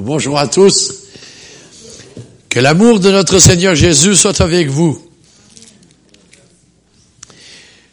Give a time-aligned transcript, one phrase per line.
[0.00, 0.94] Bonjour à tous.
[2.48, 5.02] Que l'amour de notre Seigneur Jésus soit avec vous.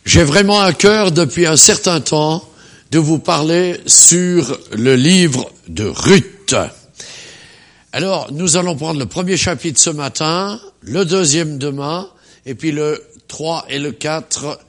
[0.05, 2.47] J'ai vraiment à cœur depuis un certain temps
[2.91, 6.55] de vous parler sur le livre de Ruth.
[7.91, 12.07] Alors, nous allons prendre le premier chapitre ce matin, le deuxième demain,
[12.45, 14.59] et puis le 3 et le 4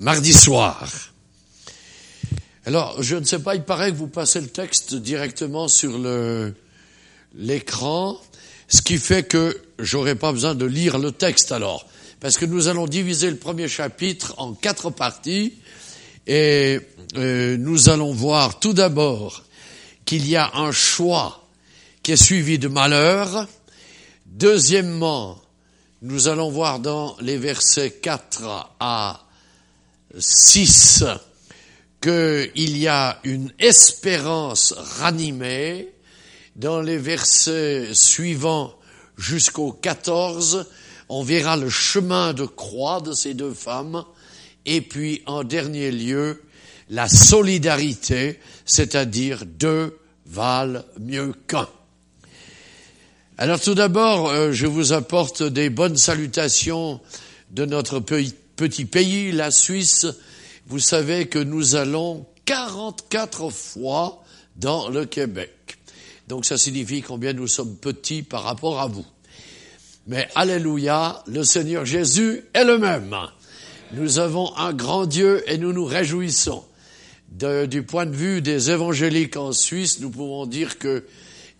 [0.00, 0.88] mardi soir.
[2.66, 6.52] Alors, je ne sais pas, il paraît que vous passez le texte directement sur le,
[7.34, 8.20] l'écran,
[8.68, 11.86] ce qui fait que j'aurai pas besoin de lire le texte alors,
[12.20, 15.54] parce que nous allons diviser le premier chapitre en quatre parties
[16.26, 16.80] et
[17.16, 19.42] euh, nous allons voir tout d'abord
[20.04, 21.48] qu'il y a un choix
[22.02, 23.46] qui est suivi de malheur.
[24.26, 25.40] Deuxièmement,
[26.02, 29.26] nous allons voir dans les versets 4 à
[30.18, 31.04] 6
[32.00, 35.88] qu'il y a une espérance ranimée
[36.60, 38.74] dans les versets suivants
[39.16, 40.66] jusqu'au 14,
[41.08, 44.04] on verra le chemin de croix de ces deux femmes,
[44.66, 46.42] et puis en dernier lieu,
[46.90, 51.68] la solidarité, c'est-à-dire deux valent mieux qu'un.
[53.38, 57.00] Alors tout d'abord, euh, je vous apporte des bonnes salutations
[57.52, 60.06] de notre petit pays, la Suisse.
[60.66, 64.22] Vous savez que nous allons 44 fois
[64.56, 65.59] dans le Québec.
[66.30, 69.04] Donc ça signifie combien nous sommes petits par rapport à vous.
[70.06, 73.16] Mais Alléluia, le Seigneur Jésus est le même.
[73.94, 76.62] Nous avons un grand Dieu et nous nous réjouissons.
[77.32, 81.04] du point de vue des évangéliques en Suisse, nous pouvons dire que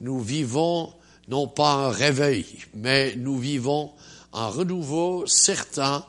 [0.01, 0.93] nous vivons
[1.27, 3.91] non pas un réveil, mais nous vivons
[4.33, 6.05] un renouveau certain.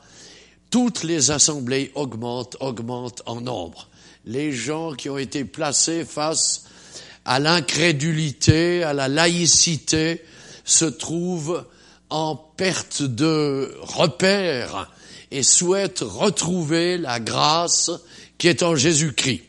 [0.70, 3.88] Toutes les assemblées augmentent, augmentent en nombre.
[4.24, 6.66] Les gens qui ont été placés face
[7.24, 10.24] à l'incrédulité, à la laïcité,
[10.64, 11.64] se trouvent
[12.10, 14.90] en perte de repère
[15.30, 17.90] et souhaitent retrouver la grâce
[18.38, 19.42] qui est en Jésus-Christ.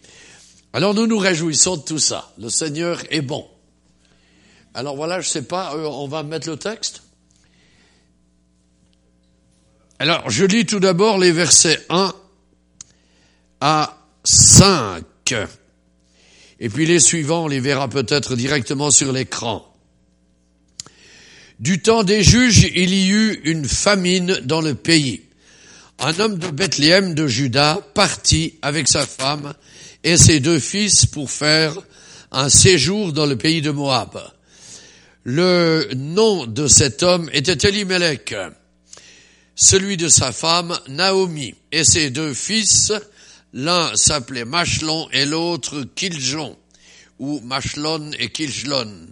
[0.72, 2.32] Alors nous nous réjouissons de tout ça.
[2.40, 3.48] Le Seigneur est bon.
[4.74, 7.04] Alors voilà, je sais pas, euh, on va mettre le texte.
[10.00, 12.14] Alors je lis tout d'abord les versets 1
[13.62, 15.04] à 5.
[16.64, 19.70] Et puis les suivants, on les verra peut-être directement sur l'écran.
[21.60, 25.24] Du temps des juges, il y eut une famine dans le pays.
[26.00, 29.54] Un homme de Bethléem de Juda partit avec sa femme
[30.06, 31.76] et ses deux fils pour faire
[32.32, 34.18] un séjour dans le pays de Moab.
[35.26, 38.34] Le nom de cet homme était Elimelech,
[39.54, 42.94] celui de sa femme Naomi, et ses deux fils
[43.54, 46.58] L'un s'appelait Machlon et l'autre Kiljon,
[47.20, 49.08] ou Machlon et Kiljon.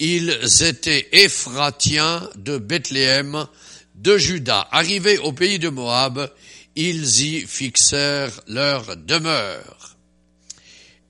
[0.00, 3.46] Ils étaient Ephratiens de Bethléem,
[3.94, 4.66] de Juda.
[4.72, 6.28] Arrivés au pays de Moab,
[6.74, 9.96] ils y fixèrent leur demeure.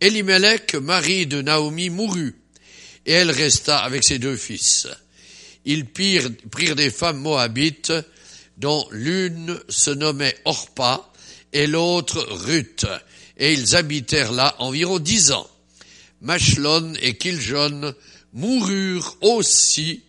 [0.00, 2.34] Elimelech, mari de Naomi, mourut,
[3.06, 4.88] et elle resta avec ses deux fils.
[5.64, 7.92] Ils prirent des femmes moabites,
[8.58, 11.12] dont l'une se nommait Orpa,
[11.52, 12.86] et l'autre Ruth,
[13.36, 15.48] et ils habitèrent là environ dix ans.
[16.20, 17.94] Machlon et Kiljon
[18.32, 20.02] moururent aussi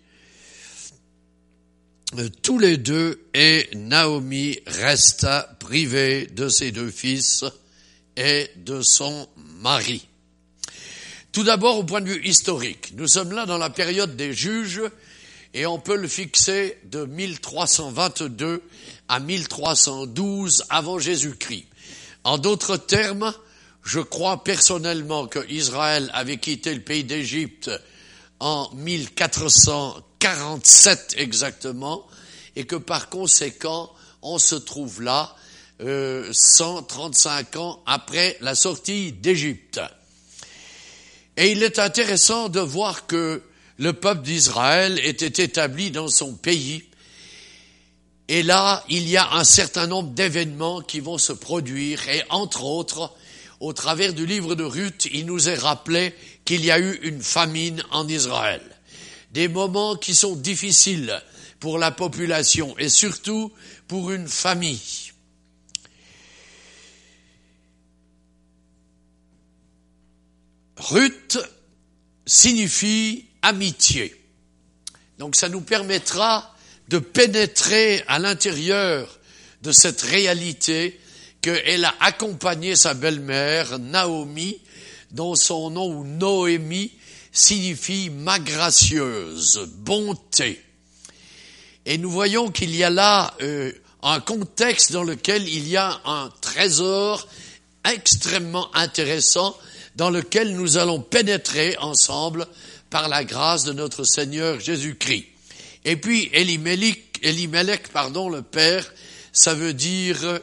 [2.18, 7.44] euh, tous les deux, et Naomi resta privée de ses deux fils
[8.16, 9.28] et de son
[9.62, 10.08] mari.
[11.32, 14.84] Tout d'abord, au point de vue historique, nous sommes là dans la période des juges,
[15.54, 18.64] et on peut le fixer de 1322
[19.08, 21.66] à 1312 avant Jésus-Christ.
[22.24, 23.34] En d'autres termes,
[23.84, 27.70] je crois personnellement que Israël avait quitté le pays d'Égypte
[28.40, 32.08] en 1447 exactement,
[32.56, 33.92] et que par conséquent,
[34.22, 35.36] on se trouve là
[35.82, 39.82] euh, 135 ans après la sortie d'Égypte.
[41.36, 43.42] Et il est intéressant de voir que
[43.84, 46.86] le peuple d'Israël était établi dans son pays
[48.30, 52.64] et là, il y a un certain nombre d'événements qui vont se produire et entre
[52.64, 53.14] autres,
[53.60, 56.16] au travers du livre de Ruth, il nous est rappelé
[56.46, 58.62] qu'il y a eu une famine en Israël.
[59.32, 61.22] Des moments qui sont difficiles
[61.60, 63.52] pour la population et surtout
[63.90, 65.12] pour une famille.
[70.78, 71.38] Ruth
[72.26, 74.16] signifie amitié.
[75.20, 76.56] Donc ça nous permettra
[76.90, 79.20] de pénétrer à l'intérieur
[79.62, 81.00] de cette réalité
[81.42, 84.60] qu'elle a accompagné sa belle-mère, Naomi,
[85.12, 86.92] dont son nom, Noémie,
[87.32, 90.64] signifie ma gracieuse, bonté.
[91.86, 96.02] Et nous voyons qu'il y a là euh, un contexte dans lequel il y a
[96.06, 97.28] un trésor
[97.86, 99.58] extrêmement intéressant
[99.96, 102.48] dans lequel nous allons pénétrer ensemble
[102.94, 105.26] par la grâce de notre Seigneur Jésus-Christ.
[105.84, 108.94] Et puis Elimelech, pardon, le Père,
[109.32, 110.40] ça veut dire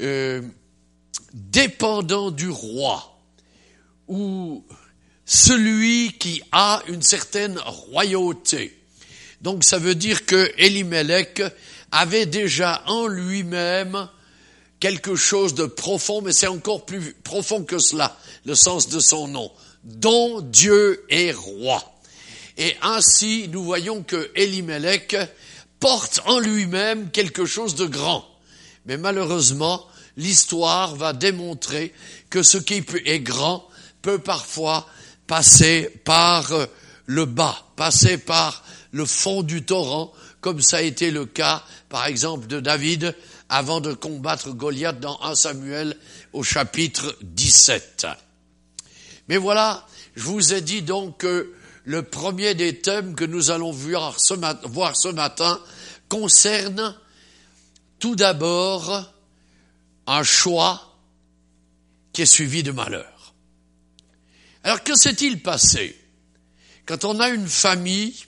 [0.00, 0.42] euh,
[1.32, 3.16] dépendant du roi
[4.08, 4.64] ou
[5.24, 8.76] celui qui a une certaine royauté.
[9.40, 11.42] Donc ça veut dire que Elimelech
[11.92, 14.08] avait déjà en lui-même
[14.80, 19.28] quelque chose de profond, mais c'est encore plus profond que cela, le sens de son
[19.28, 19.52] nom,
[19.84, 21.82] dont Dieu est roi.
[22.58, 25.16] Et ainsi, nous voyons que Elimelech
[25.80, 28.24] porte en lui-même quelque chose de grand.
[28.86, 29.86] Mais malheureusement,
[30.16, 31.92] l'histoire va démontrer
[32.30, 33.66] que ce qui est grand
[34.02, 34.86] peut parfois
[35.26, 36.52] passer par
[37.06, 42.06] le bas, passer par le fond du torrent, comme ça a été le cas, par
[42.06, 43.14] exemple, de David
[43.48, 45.96] avant de combattre Goliath dans 1 Samuel
[46.32, 48.06] au chapitre 17.
[49.32, 53.72] Mais voilà, je vous ai dit donc que le premier des thèmes que nous allons
[53.72, 54.34] voir ce,
[55.08, 55.58] matin
[56.10, 56.94] concerne
[57.98, 59.10] tout d'abord
[60.06, 60.98] un choix
[62.12, 63.32] qui est suivi de malheur.
[64.64, 65.98] Alors que s'est-il passé
[66.84, 68.26] quand on a une famille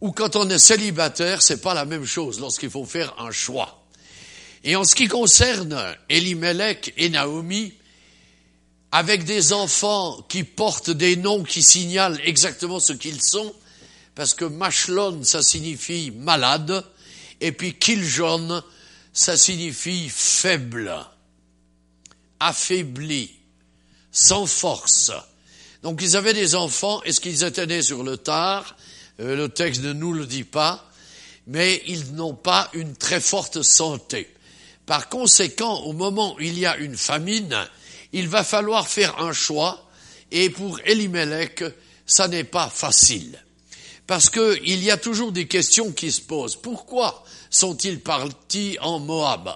[0.00, 3.84] ou quand on est célibataire, c'est pas la même chose lorsqu'il faut faire un choix.
[4.62, 7.74] Et en ce qui concerne Elimelech et Naomi,
[8.92, 13.54] avec des enfants qui portent des noms qui signalent exactement ce qu'ils sont,
[14.14, 16.84] parce que Machlon, ça signifie malade,
[17.40, 18.62] et puis Kiljon,
[19.12, 20.94] ça signifie faible,
[22.40, 23.30] affaibli,
[24.10, 25.12] sans force.
[25.82, 28.76] Donc ils avaient des enfants, est-ce qu'ils étaient nés sur le tard
[29.20, 30.90] euh, Le texte ne nous le dit pas,
[31.46, 34.28] mais ils n'ont pas une très forte santé.
[34.84, 37.56] Par conséquent, au moment où il y a une famine,
[38.12, 39.86] il va falloir faire un choix,
[40.30, 41.64] et pour Elimelech,
[42.06, 43.38] ça n'est pas facile.
[44.06, 46.56] Parce qu'il y a toujours des questions qui se posent.
[46.56, 49.50] Pourquoi sont-ils partis en Moab?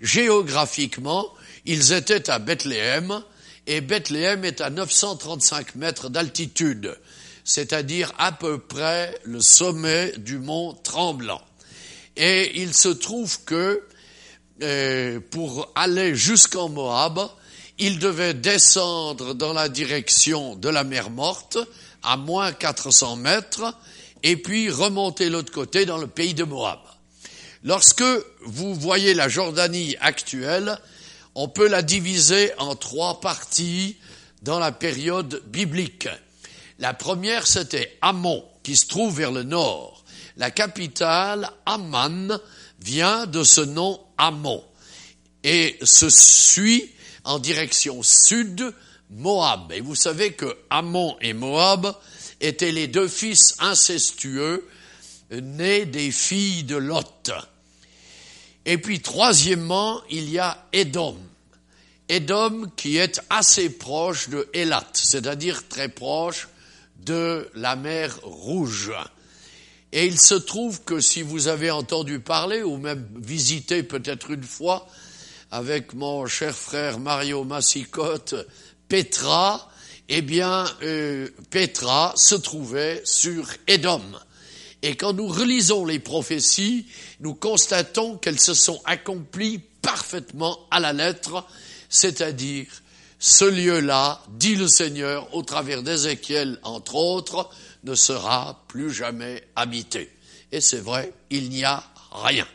[0.00, 1.28] Géographiquement,
[1.64, 3.22] ils étaient à Bethléem,
[3.66, 6.96] et Bethléem est à 935 mètres d'altitude,
[7.44, 11.42] c'est-à-dire à peu près le sommet du mont Tremblant.
[12.16, 13.82] Et il se trouve que
[14.62, 17.28] euh, pour aller jusqu'en Moab,
[17.78, 21.58] il devait descendre dans la direction de la mer Morte,
[22.02, 23.74] à moins 400 mètres,
[24.22, 26.80] et puis remonter l'autre côté dans le pays de Moab.
[27.64, 28.04] Lorsque
[28.42, 30.78] vous voyez la Jordanie actuelle,
[31.34, 33.96] on peut la diviser en trois parties
[34.42, 36.08] dans la période biblique.
[36.78, 40.04] La première, c'était Ammon, qui se trouve vers le nord.
[40.36, 42.38] La capitale, Amman,
[42.80, 44.62] vient de ce nom Ammon
[45.42, 46.90] et se suit
[47.26, 48.72] en direction sud
[49.10, 49.72] Moab.
[49.72, 51.94] Et vous savez que Ammon et Moab
[52.40, 54.66] étaient les deux fils incestueux
[55.30, 57.30] nés des filles de Lot.
[58.64, 61.16] Et puis troisièmement, il y a Édom.
[62.08, 66.48] Édom qui est assez proche de Élat, c'est-à-dire très proche
[67.04, 68.92] de la mer Rouge.
[69.92, 74.42] Et il se trouve que si vous avez entendu parler, ou même visité peut-être une
[74.42, 74.86] fois,
[75.50, 78.34] avec mon cher frère Mario Massicotte,
[78.88, 79.70] Petra,
[80.08, 84.02] eh bien, euh, Petra se trouvait sur Édom.
[84.82, 86.86] Et quand nous relisons les prophéties,
[87.20, 91.44] nous constatons qu'elles se sont accomplies parfaitement à la lettre,
[91.88, 92.66] c'est-à-dire
[93.18, 97.48] ce lieu-là, dit le Seigneur au travers d'Ézéchiel entre autres,
[97.84, 100.10] ne sera plus jamais habité.
[100.52, 102.46] Et c'est vrai, il n'y a rien.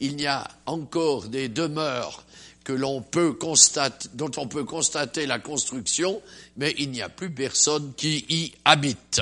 [0.00, 2.23] Il y a encore des demeures
[2.64, 6.20] que l'on peut constater, dont on peut constater la construction,
[6.56, 9.20] mais il n'y a plus personne qui y habite.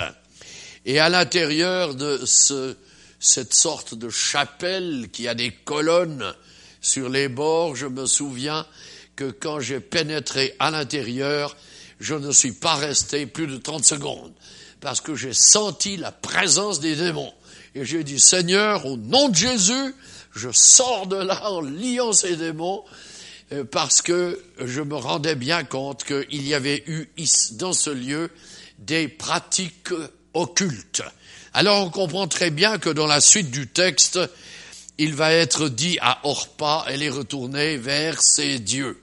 [0.86, 2.76] Et à l'intérieur de ce,
[3.18, 6.32] cette sorte de chapelle qui a des colonnes
[6.80, 8.66] sur les bords, je me souviens
[9.16, 11.56] que quand j'ai pénétré à l'intérieur,
[12.00, 14.32] je ne suis pas resté plus de 30 secondes
[14.80, 17.32] parce que j'ai senti la présence des démons.
[17.74, 19.94] Et j'ai dit, Seigneur, au nom de Jésus,
[20.34, 22.82] je sors de là en liant ces démons
[23.70, 27.08] parce que je me rendais bien compte qu'il y avait eu
[27.52, 28.30] dans ce lieu
[28.78, 29.90] des pratiques
[30.34, 31.02] occultes.
[31.54, 34.18] Alors on comprend très bien que dans la suite du texte,
[34.98, 39.02] il va être dit à Orpa, elle est retournée vers ses dieux.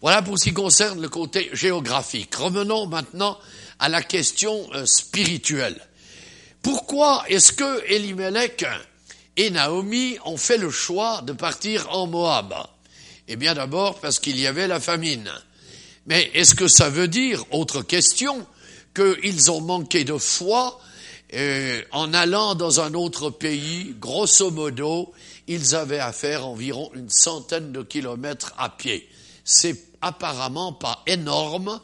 [0.00, 2.34] Voilà pour ce qui concerne le côté géographique.
[2.34, 3.38] Revenons maintenant
[3.78, 5.80] à la question euh, spirituelle.
[6.62, 8.64] Pourquoi est-ce que Elimelech
[9.36, 12.54] et Naomi ont fait le choix de partir en Moab?
[13.32, 15.30] Eh bien d'abord parce qu'il y avait la famine.
[16.06, 18.44] Mais est-ce que ça veut dire, autre question,
[18.92, 20.80] qu'ils ont manqué de foi
[21.34, 25.12] euh, en allant dans un autre pays, grosso modo,
[25.46, 29.08] ils avaient à faire environ une centaine de kilomètres à pied.
[29.44, 31.80] C'est apparemment pas énorme,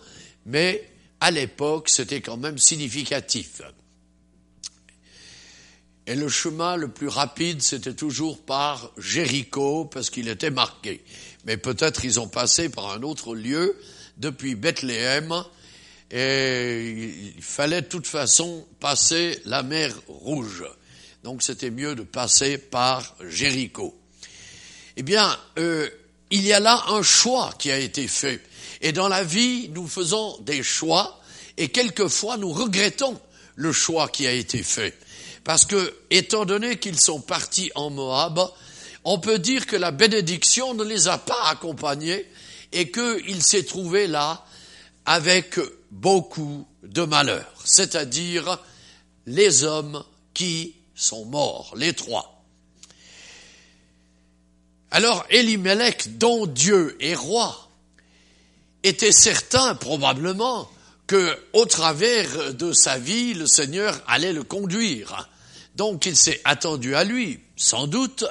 [0.47, 3.63] mais à l'époque, c'était quand même significatif.
[6.09, 11.03] Et le chemin le plus rapide, c'était toujours par Jéricho, parce qu'il était marqué.
[11.47, 13.79] Mais peut-être ils ont passé par un autre lieu
[14.19, 15.33] depuis Bethléem,
[16.11, 20.65] et il fallait de toute façon passer la mer Rouge.
[21.25, 23.99] Donc c'était mieux de passer par Jéricho.
[24.97, 25.89] Eh bien, euh,
[26.31, 28.41] il y a là un choix qui a été fait.
[28.81, 31.21] Et dans la vie, nous faisons des choix,
[31.57, 33.21] et quelquefois nous regrettons
[33.55, 34.97] le choix qui a été fait.
[35.45, 38.41] Parce que, étant donné qu'ils sont partis en Moab,
[39.07, 42.27] on peut dire que la bénédiction ne les a pas accompagnés
[42.73, 44.45] et qu'il s'est trouvé là
[45.05, 45.61] avec
[45.93, 48.59] beaucoup de malheur, c'est-à-dire
[49.27, 50.03] les hommes
[50.35, 52.45] qui sont morts, les trois.
[54.91, 57.71] Alors Elimelech, dont Dieu est roi,
[58.83, 60.69] était certain probablement
[61.07, 65.29] que, au travers de sa vie, le Seigneur allait le conduire.
[65.77, 68.25] Donc il s'est attendu à lui, sans doute,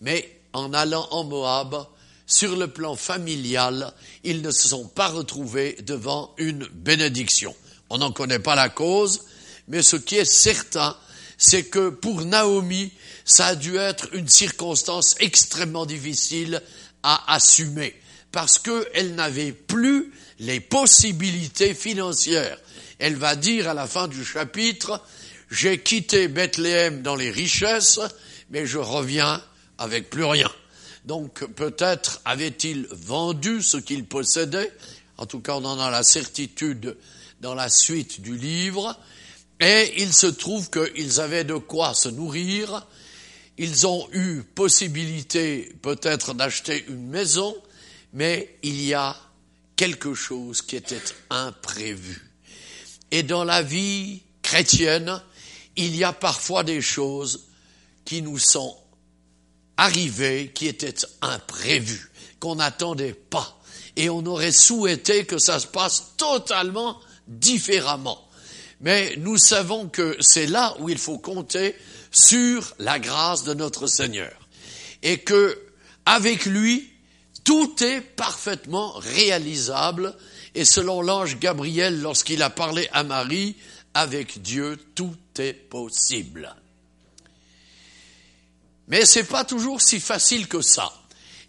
[0.00, 1.86] mais en allant en Moab,
[2.26, 7.54] sur le plan familial, ils ne se sont pas retrouvés devant une bénédiction.
[7.88, 9.22] On n'en connaît pas la cause,
[9.66, 10.96] mais ce qui est certain,
[11.38, 12.92] c'est que pour Naomi,
[13.24, 16.62] ça a dû être une circonstance extrêmement difficile
[17.02, 17.94] à assumer,
[18.32, 22.58] parce qu'elle n'avait plus les possibilités financières.
[22.98, 25.00] Elle va dire à la fin du chapitre,
[25.50, 28.00] j'ai quitté Bethléem dans les richesses,
[28.50, 29.42] mais je reviens
[29.78, 30.50] avec plus rien.
[31.04, 34.72] Donc peut-être avait-il vendu ce qu'il possédait,
[35.16, 36.96] en tout cas on en a la certitude
[37.40, 38.98] dans la suite du livre,
[39.60, 42.86] et il se trouve qu'ils avaient de quoi se nourrir,
[43.56, 47.56] ils ont eu possibilité peut-être d'acheter une maison,
[48.12, 49.16] mais il y a
[49.76, 52.30] quelque chose qui était imprévu.
[53.10, 55.20] Et dans la vie chrétienne,
[55.76, 57.46] il y a parfois des choses
[58.04, 58.76] qui nous sont
[59.78, 63.58] arrivées, qui étaient imprévues, qu'on n'attendait pas.
[63.96, 68.28] Et on aurait souhaité que ça se passe totalement différemment.
[68.80, 71.74] Mais nous savons que c'est là où il faut compter
[72.10, 74.32] sur la grâce de notre Seigneur.
[75.02, 75.58] Et que,
[76.06, 76.90] avec lui,
[77.44, 80.14] tout est parfaitement réalisable.
[80.54, 83.56] Et selon l'ange Gabriel, lorsqu'il a parlé à Marie,
[83.94, 86.54] avec Dieu, tout est possible.
[88.88, 90.92] Mais c'est pas toujours si facile que ça.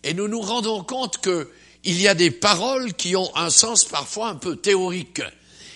[0.04, 4.30] Et nous nous rendons compte qu'il y a des paroles qui ont un sens parfois
[4.30, 5.22] un peu théorique.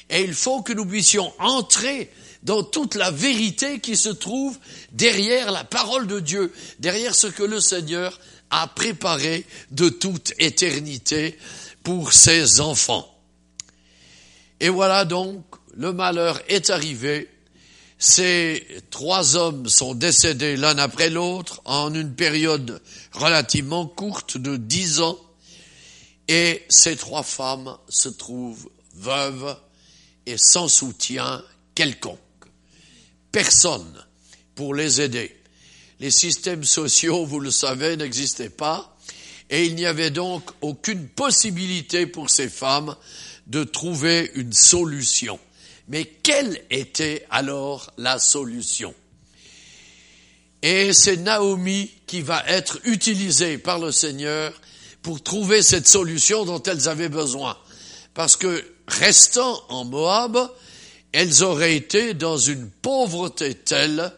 [0.10, 2.12] Et il faut que nous puissions entrer
[2.44, 4.60] dans toute la vérité qui se trouve
[4.92, 11.38] derrière la parole de Dieu, derrière ce que le Seigneur a préparé de toute éternité
[11.84, 13.10] pour ses enfants.
[14.60, 15.44] Et voilà donc
[15.76, 17.30] le malheur est arrivé.
[18.06, 22.82] Ces trois hommes sont décédés l'un après l'autre en une période
[23.14, 25.18] relativement courte de dix ans.
[26.28, 29.56] Et ces trois femmes se trouvent veuves
[30.26, 31.42] et sans soutien
[31.76, 32.20] quelconque.
[33.32, 34.06] Personne
[34.54, 35.34] pour les aider.
[36.02, 38.98] Les systèmes sociaux, vous le savez, n'existaient pas
[39.50, 42.98] et il n'y avait donc aucune possibilité pour ces femmes
[43.48, 45.40] de trouver une solution.
[45.88, 48.94] Mais quelle était alors la solution?
[50.62, 54.54] Et c'est Naomi qui va être utilisée par le Seigneur
[55.02, 57.58] pour trouver cette solution dont elles avaient besoin.
[58.14, 60.38] Parce que restant en Moab,
[61.12, 64.14] elles auraient été dans une pauvreté telle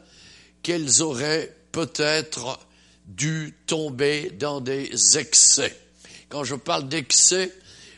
[0.62, 2.60] qu'elles auraient peut-être
[3.08, 5.76] dû tomber dans des excès.
[6.30, 7.52] Quand je parle d'excès,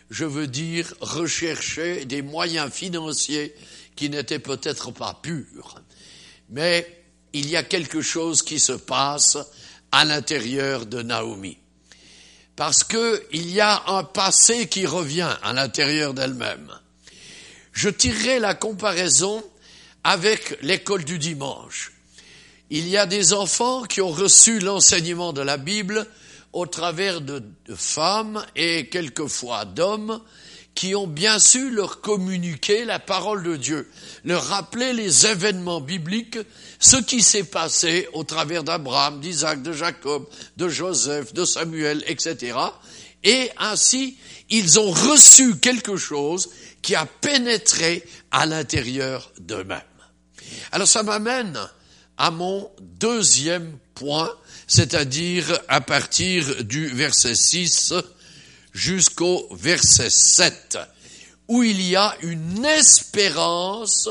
[0.10, 3.54] je veux dire rechercher des moyens financiers
[3.96, 5.76] qui n'étaient peut-être pas purs.
[6.50, 9.38] Mais il y a quelque chose qui se passe
[9.92, 11.58] à l'intérieur de Naomi.
[12.56, 16.72] Parce qu'il y a un passé qui revient à l'intérieur d'elle-même.
[17.74, 19.44] Je tirerai la comparaison
[20.04, 21.92] avec l'école du dimanche.
[22.70, 26.08] Il y a des enfants qui ont reçu l'enseignement de la Bible
[26.54, 27.44] au travers de,
[27.76, 30.22] femmes et quelquefois d'hommes
[30.74, 33.90] qui ont bien su leur communiquer la parole de Dieu,
[34.24, 36.38] leur rappeler les événements bibliques,
[36.80, 42.58] ce qui s'est passé au travers d'Abraham, d'Isaac, de Jacob, de Joseph, de Samuel, etc.
[43.24, 44.18] Et ainsi,
[44.50, 46.50] ils ont reçu quelque chose
[46.84, 49.82] qui a pénétré à l'intérieur d'eux-mêmes.
[50.72, 51.60] Alors ça m'amène
[52.18, 54.32] à mon deuxième point,
[54.68, 57.94] c'est-à-dire à partir du verset 6
[58.74, 60.78] jusqu'au verset 7,
[61.48, 64.10] où il y a une espérance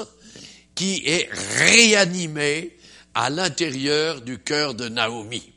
[0.75, 2.76] qui est réanimée
[3.14, 5.52] à l'intérieur du cœur de Naomi.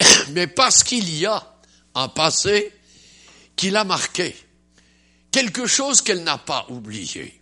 [0.30, 1.54] Mais parce qu'il y a
[1.94, 2.72] un passé
[3.56, 4.36] qui l'a marqué,
[5.30, 7.40] quelque chose qu'elle n'a pas oublié.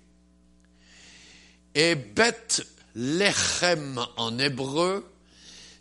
[1.74, 5.04] Et Beth Lechem en hébreu,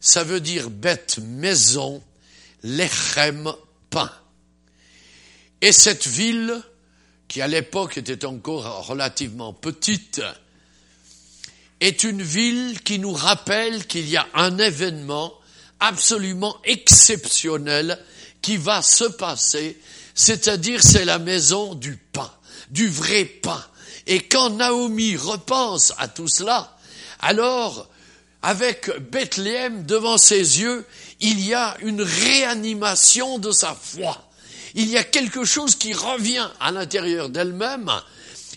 [0.04, 2.04] ça veut dire bête maison,
[2.62, 3.54] Lechem
[3.90, 4.12] pain.
[5.62, 6.62] Et cette ville,
[7.30, 10.22] qui à l'époque était encore relativement petite,
[11.80, 15.34] est une ville qui nous rappelle qu'il y a un événement
[15.80, 17.98] absolument exceptionnel
[18.42, 19.80] qui va se passer,
[20.16, 22.32] c'est-à-dire c'est la maison du pain,
[22.72, 23.64] du vrai pain.
[24.06, 26.78] Et quand Naomi repense à tout cela,
[27.20, 27.88] alors,
[28.44, 30.86] avec Bethléem devant ses yeux,
[31.20, 34.30] il y a une réanimation de sa foi
[34.76, 37.92] il y a quelque chose qui revient à l'intérieur d'elle-même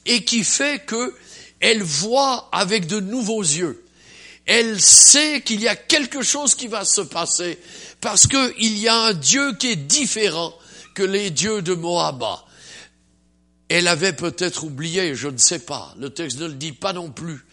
[0.06, 1.14] et qui fait que
[1.60, 3.84] elle voit avec de nouveaux yeux.
[4.44, 7.58] Elle sait qu'il y a quelque chose qui va se passer
[8.00, 10.54] parce qu'il y a un Dieu qui est différent
[10.94, 12.24] que les dieux de Moab.
[13.68, 17.10] Elle avait peut-être oublié, je ne sais pas, le texte ne le dit pas non
[17.10, 17.44] plus.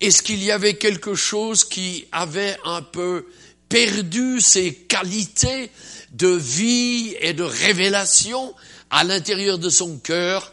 [0.00, 3.26] Est-ce qu'il y avait quelque chose qui avait un peu
[3.68, 5.70] perdu ses qualités
[6.12, 8.54] de vie et de révélation
[8.90, 10.52] à l'intérieur de son cœur,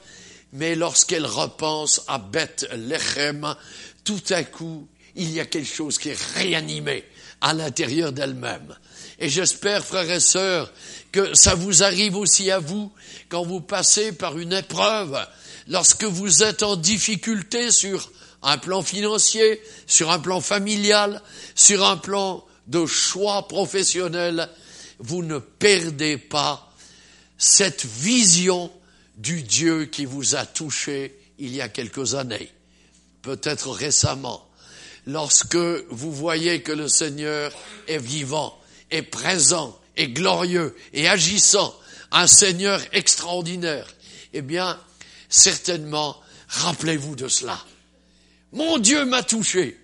[0.52, 3.56] mais lorsqu'elle repense à Beth Lechem,
[4.04, 7.04] tout à coup, il y a quelque chose qui est réanimé
[7.42, 8.76] à l'intérieur d'elle-même.
[9.20, 10.74] Et j'espère, frères et sœurs,
[11.12, 12.92] que ça vous arrive aussi à vous
[13.30, 15.18] quand vous passez par une épreuve,
[15.68, 18.12] lorsque vous êtes en difficulté sur
[18.46, 21.22] un plan financier, sur un plan familial,
[21.56, 24.50] sur un plan de choix professionnel,
[25.00, 26.72] vous ne perdez pas
[27.38, 28.72] cette vision
[29.18, 32.52] du Dieu qui vous a touché il y a quelques années,
[33.22, 34.48] peut-être récemment,
[35.06, 37.52] lorsque vous voyez que le Seigneur
[37.88, 38.58] est vivant,
[38.92, 41.78] est présent, est glorieux et agissant,
[42.12, 43.88] un Seigneur extraordinaire,
[44.34, 44.80] eh bien,
[45.30, 47.60] certainement, rappelez-vous de cela.
[48.56, 49.78] Mon Dieu m'a touché.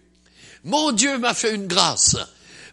[0.63, 2.15] Mon Dieu m'a fait une grâce.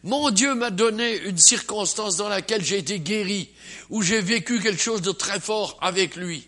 [0.04, 3.50] Mon Dieu m'a donné une circonstance dans laquelle j'ai été guéri,
[3.90, 6.46] où j'ai vécu quelque chose de très fort avec lui.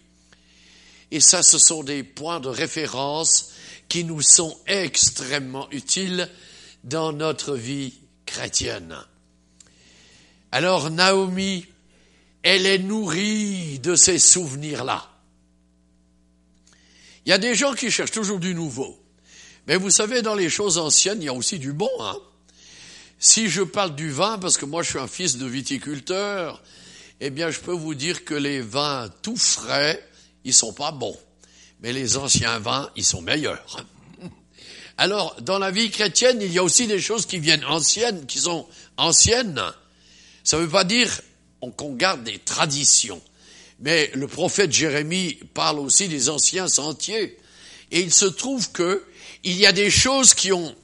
[1.11, 3.51] Et ça, ce sont des points de référence
[3.89, 6.29] qui nous sont extrêmement utiles
[6.85, 7.95] dans notre vie
[8.27, 8.97] chrétienne.
[10.53, 11.67] Alors Naomi,
[12.45, 15.11] elle est nourrie de ces souvenirs-là.
[17.27, 19.00] Il y a des gens qui cherchent toujours du nouveau.
[19.71, 21.89] Mais vous savez, dans les choses anciennes, il y a aussi du bon.
[22.01, 22.17] Hein
[23.21, 26.61] si je parle du vin, parce que moi je suis un fils de viticulteur,
[27.21, 30.05] eh bien je peux vous dire que les vins tout frais,
[30.43, 31.17] ils sont pas bons.
[31.83, 33.87] Mais les anciens vins, ils sont meilleurs.
[34.99, 38.41] Alors, dans la vie chrétienne, il y a aussi des choses qui viennent anciennes, qui
[38.41, 39.63] sont anciennes.
[40.43, 41.21] Ça ne veut pas dire
[41.77, 43.23] qu'on garde des traditions.
[43.79, 47.39] Mais le prophète Jérémie parle aussi des anciens sentiers.
[47.93, 49.05] Et il se trouve que
[49.45, 50.75] il y a des choses qui ont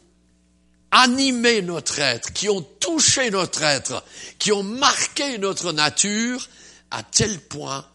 [0.90, 4.04] animé notre être, qui ont touché notre être,
[4.38, 6.48] qui ont marqué notre nature,
[6.90, 7.86] à tel point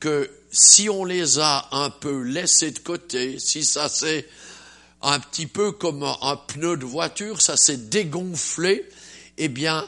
[0.00, 4.26] que si on les a un peu laissés de côté, si ça s'est
[5.02, 8.88] un petit peu comme un pneu de voiture, ça s'est dégonflé,
[9.36, 9.86] eh bien,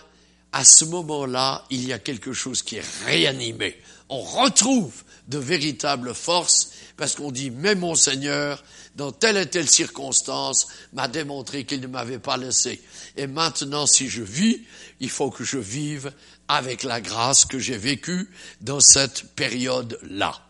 [0.52, 3.76] à ce moment-là, il y a quelque chose qui est réanimé.
[4.08, 4.92] On retrouve
[5.28, 8.62] de véritables forces parce qu'on dit, mais mon Seigneur,
[8.94, 12.82] dans telle et telle circonstance, m'a démontré qu'il ne m'avait pas laissé.
[13.16, 14.60] Et maintenant, si je vis,
[15.00, 16.12] il faut que je vive
[16.46, 18.28] avec la grâce que j'ai vécue
[18.60, 20.46] dans cette période-là.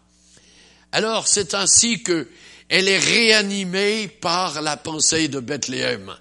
[0.90, 2.26] Alors, c'est ainsi que
[2.68, 6.12] elle est réanimée par la pensée de Bethléem.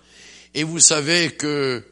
[0.53, 1.83] Et vous savez que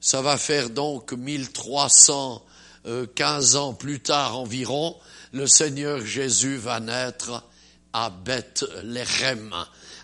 [0.00, 4.96] ça va faire donc 1315 ans plus tard environ,
[5.32, 7.44] le Seigneur Jésus va naître
[7.92, 9.54] à Bethléem,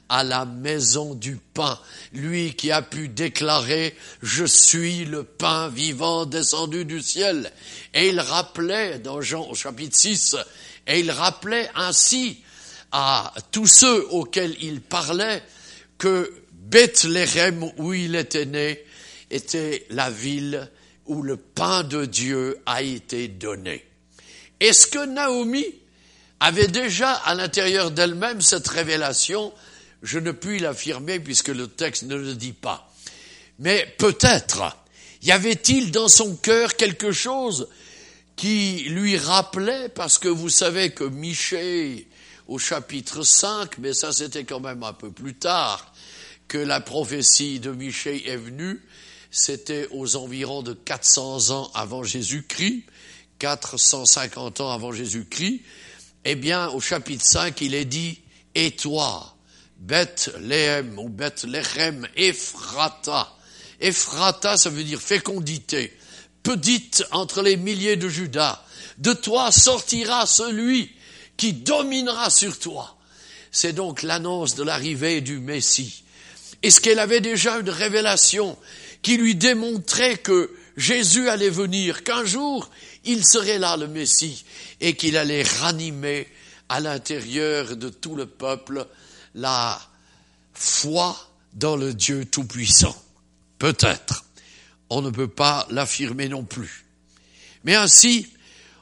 [0.08, 1.78] à la maison du pain,
[2.12, 7.52] lui qui a pu déclarer Je suis le pain vivant descendu du ciel.
[7.94, 10.36] Et il rappelait dans Jean au chapitre 6,
[10.86, 12.42] et il rappelait ainsi
[12.92, 15.42] à tous ceux auxquels il parlait
[15.98, 18.82] que Bethléem, où il était né,
[19.30, 20.70] était la ville
[21.06, 23.84] où le pain de Dieu a été donné.
[24.60, 25.64] Est-ce que Naomi
[26.40, 29.52] avait déjà à l'intérieur d'elle-même cette révélation
[30.02, 32.92] Je ne puis l'affirmer puisque le texte ne le dit pas.
[33.58, 34.76] Mais peut-être
[35.22, 37.68] y avait-il dans son cœur quelque chose
[38.36, 42.06] qui lui rappelait, parce que vous savez que Michée,
[42.46, 45.92] au chapitre 5, mais ça c'était quand même un peu plus tard
[46.46, 48.80] que la prophétie de Michée est venue,
[49.30, 52.84] c'était aux environs de 400 ans avant Jésus-Christ,
[53.40, 55.62] 450 ans avant Jésus-Christ,
[56.24, 58.20] eh bien, au chapitre 5, il est dit,
[58.54, 59.36] et toi,
[59.78, 63.34] Bethléem ou Bethléem, Ephrata.
[63.80, 65.96] Ephrata, ça veut dire fécondité.
[66.42, 68.64] Petite entre les milliers de Judas.
[68.98, 70.90] De toi sortira celui
[71.36, 72.96] qui dominera sur toi.
[73.52, 76.02] C'est donc l'annonce de l'arrivée du Messie.
[76.62, 78.58] Est-ce qu'elle avait déjà une révélation
[79.02, 82.68] qui lui démontrait que Jésus allait venir, qu'un jour
[83.08, 84.44] il serait là, le Messie,
[84.80, 86.28] et qu'il allait ranimer
[86.68, 88.86] à l'intérieur de tout le peuple
[89.34, 89.80] la
[90.52, 91.16] foi
[91.54, 92.94] dans le Dieu Tout-Puissant.
[93.58, 94.24] Peut-être.
[94.90, 96.84] On ne peut pas l'affirmer non plus.
[97.64, 98.28] Mais ainsi,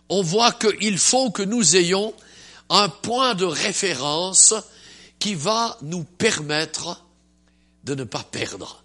[0.08, 2.12] on voit qu'il faut que nous ayons
[2.68, 4.54] un point de référence
[5.20, 7.04] qui va nous permettre
[7.84, 8.82] de ne pas perdre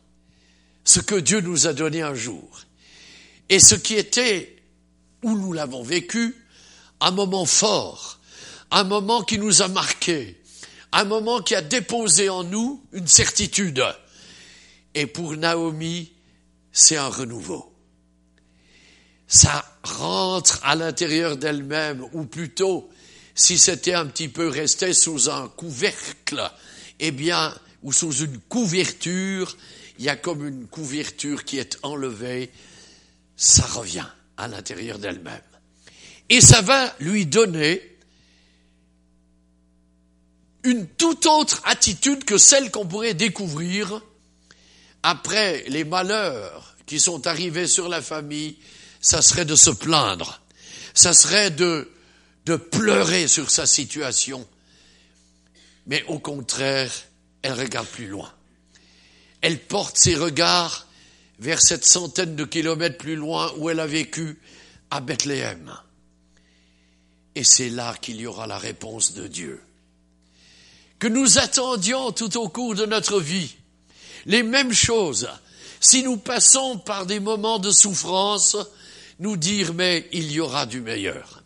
[0.83, 2.61] ce que Dieu nous a donné un jour.
[3.49, 4.60] Et ce qui était,
[5.23, 6.35] où nous l'avons vécu,
[6.99, 8.19] un moment fort,
[8.71, 10.41] un moment qui nous a marqué,
[10.91, 13.83] un moment qui a déposé en nous une certitude.
[14.93, 16.11] Et pour Naomi,
[16.71, 17.73] c'est un renouveau.
[19.27, 22.89] Ça rentre à l'intérieur d'elle-même, ou plutôt,
[23.33, 26.51] si c'était un petit peu resté sous un couvercle,
[26.99, 29.55] eh bien, ou sous une couverture,
[29.97, 32.51] il y a comme une couverture qui est enlevée,
[33.37, 34.07] ça revient
[34.41, 35.41] à l'intérieur d'elle-même.
[36.29, 37.81] Et ça va lui donner
[40.63, 44.01] une toute autre attitude que celle qu'on pourrait découvrir
[45.03, 48.57] après les malheurs qui sont arrivés sur la famille,
[48.99, 50.41] ça serait de se plaindre,
[50.93, 51.91] ça serait de,
[52.45, 54.47] de pleurer sur sa situation.
[55.87, 56.91] Mais au contraire,
[57.41, 58.31] elle regarde plus loin.
[59.41, 60.87] Elle porte ses regards
[61.41, 64.39] vers cette centaine de kilomètres plus loin où elle a vécu
[64.91, 65.75] à Bethléem.
[67.33, 69.59] Et c'est là qu'il y aura la réponse de Dieu.
[70.99, 73.55] Que nous attendions tout au cours de notre vie
[74.27, 75.29] les mêmes choses.
[75.79, 78.55] Si nous passons par des moments de souffrance,
[79.17, 81.41] nous dire mais il y aura du meilleur.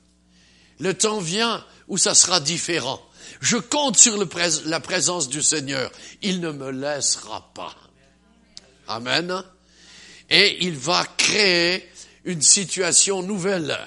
[0.80, 3.02] Le temps vient où ça sera différent.
[3.40, 5.90] Je compte sur la présence du Seigneur.
[6.22, 7.74] Il ne me laissera pas.
[8.90, 9.42] Amen.
[10.30, 11.88] Et il va créer
[12.24, 13.78] une situation nouvelle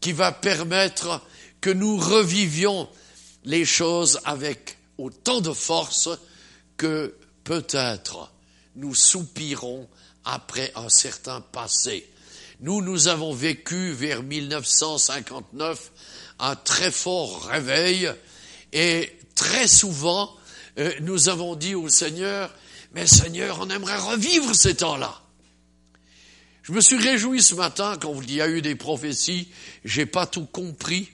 [0.00, 1.20] qui va permettre
[1.60, 2.88] que nous revivions
[3.44, 6.08] les choses avec autant de force
[6.76, 8.32] que peut-être
[8.74, 9.88] nous soupirons
[10.24, 12.08] après un certain passé.
[12.60, 15.92] Nous, nous avons vécu vers 1959
[16.38, 18.10] un très fort réveil
[18.72, 20.34] et très souvent
[20.78, 22.50] euh, nous avons dit au Seigneur,
[22.92, 25.20] mais Seigneur, on aimerait revivre ces temps-là.
[26.66, 29.48] Je me suis réjoui ce matin quand il y a eu des prophéties,
[29.84, 31.08] j'ai pas tout compris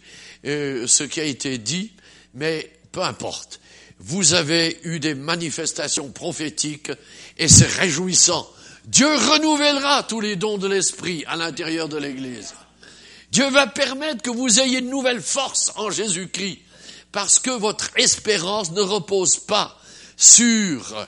[0.46, 1.92] euh, ce qui a été dit,
[2.34, 3.60] mais peu importe
[4.04, 6.90] vous avez eu des manifestations prophétiques
[7.38, 8.48] et c'est réjouissant.
[8.84, 12.52] Dieu renouvellera tous les dons de l'Esprit à l'intérieur de l'Église.
[13.30, 16.58] Dieu va permettre que vous ayez une nouvelle force en Jésus-Christ
[17.12, 19.78] parce que votre espérance ne repose pas
[20.16, 21.06] sur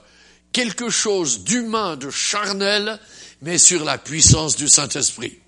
[0.52, 3.00] quelque chose d'humain, de charnel,
[3.44, 5.38] mais sur la puissance du Saint-Esprit.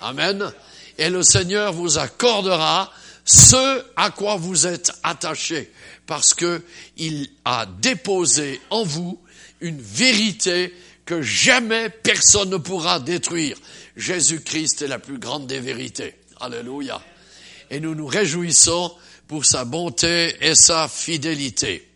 [0.00, 0.52] Amen.
[0.98, 2.92] Et le Seigneur vous accordera
[3.24, 5.70] ce à quoi vous êtes attachés
[6.06, 6.62] parce que
[6.96, 9.20] il a déposé en vous
[9.60, 13.56] une vérité que jamais personne ne pourra détruire.
[13.96, 16.16] Jésus-Christ est la plus grande des vérités.
[16.40, 17.00] Alléluia.
[17.70, 18.92] Et nous nous réjouissons
[19.28, 21.86] pour sa bonté et sa fidélité.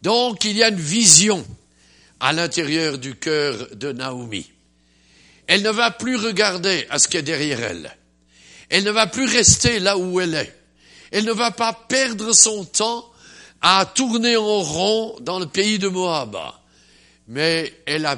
[0.00, 1.44] Donc il y a une vision
[2.24, 4.50] à l'intérieur du cœur de Naomi.
[5.46, 7.94] Elle ne va plus regarder à ce qui est derrière elle.
[8.70, 10.58] Elle ne va plus rester là où elle est.
[11.10, 13.12] Elle ne va pas perdre son temps
[13.60, 16.38] à tourner en rond dans le pays de Moab,
[17.28, 18.16] mais elle a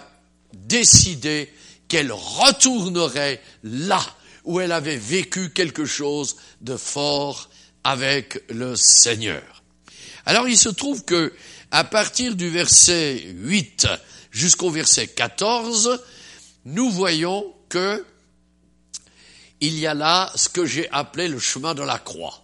[0.53, 1.53] décidé
[1.89, 4.01] qu'elle retournerait là
[4.45, 7.51] où elle avait vécu quelque chose de fort
[7.83, 9.65] avec le Seigneur.
[10.27, 11.33] Alors il se trouve que
[11.71, 13.89] à partir du verset 8
[14.31, 16.03] jusqu'au verset 14,
[16.65, 18.05] nous voyons que
[19.61, 22.43] il y a là ce que j'ai appelé le chemin de la croix.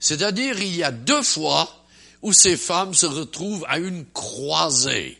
[0.00, 1.84] C'est-à-dire, il y a deux fois
[2.22, 5.18] où ces femmes se retrouvent à une croisée.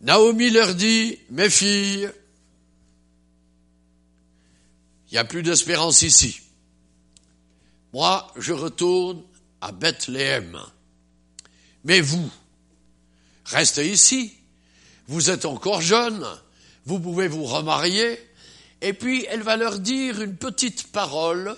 [0.00, 2.10] Naomi leur dit, mes filles,
[5.08, 6.40] il n'y a plus d'espérance ici.
[7.92, 9.22] Moi, je retourne
[9.62, 10.60] à Bethléem.
[11.84, 12.30] Mais vous,
[13.46, 14.34] restez ici.
[15.06, 16.26] Vous êtes encore jeunes.
[16.84, 18.18] Vous pouvez vous remarier.
[18.80, 21.56] Et puis, elle va leur dire une petite parole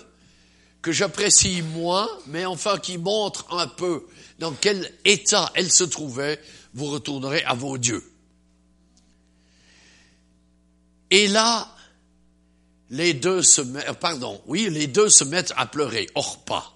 [0.83, 4.05] que j'apprécie moins, mais enfin qui montre un peu
[4.37, 6.39] dans quel état elle se trouvait.
[6.75, 8.03] Vous retournerez à vos dieux.
[11.09, 11.73] Et là,
[12.91, 13.87] les deux se mettent,
[14.47, 16.07] les deux se mettent à pleurer.
[16.13, 16.74] Orpa.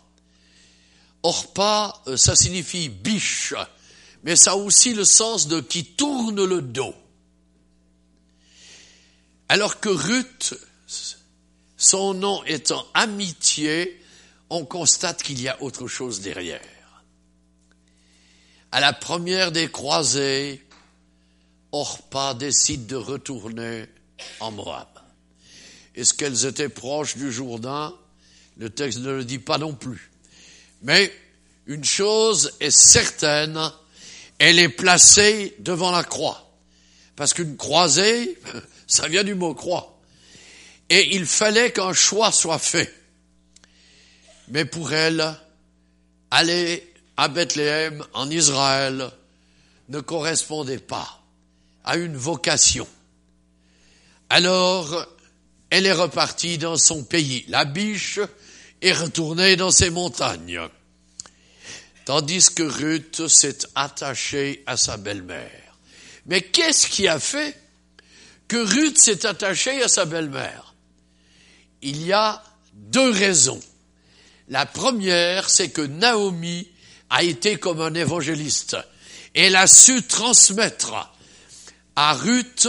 [1.23, 3.53] Orpa, euh, ça signifie biche,
[4.23, 6.95] mais ça a aussi le sens de qui tourne le dos.
[9.49, 10.55] Alors que Ruth,
[11.77, 14.01] son nom étant amitié,
[14.49, 16.61] on constate qu'il y a autre chose derrière.
[18.71, 20.63] À la première des croisées,
[21.71, 23.85] Orpa décide de retourner
[24.39, 24.87] en Moab.
[25.95, 27.93] Est-ce qu'elles étaient proches du Jourdain?
[28.57, 30.08] Le texte ne le dit pas non plus.
[30.81, 31.11] Mais
[31.67, 33.59] une chose est certaine,
[34.37, 36.51] elle est placée devant la croix.
[37.15, 38.39] Parce qu'une croisée,
[38.87, 39.99] ça vient du mot croix.
[40.89, 42.93] Et il fallait qu'un choix soit fait.
[44.47, 45.35] Mais pour elle,
[46.31, 49.11] aller à Bethléem, en Israël,
[49.89, 51.21] ne correspondait pas
[51.83, 52.87] à une vocation.
[54.29, 55.05] Alors,
[55.69, 57.45] elle est repartie dans son pays.
[57.47, 58.19] La biche
[58.81, 60.61] est retournée dans ses montagnes.
[62.05, 65.77] Tandis que Ruth s'est attachée à sa belle-mère.
[66.25, 67.59] Mais qu'est-ce qui a fait
[68.47, 70.73] que Ruth s'est attachée à sa belle-mère?
[71.81, 73.59] Il y a deux raisons.
[74.47, 76.67] La première, c'est que Naomi
[77.09, 78.77] a été comme un évangéliste.
[79.33, 81.13] Elle a su transmettre
[81.95, 82.67] à Ruth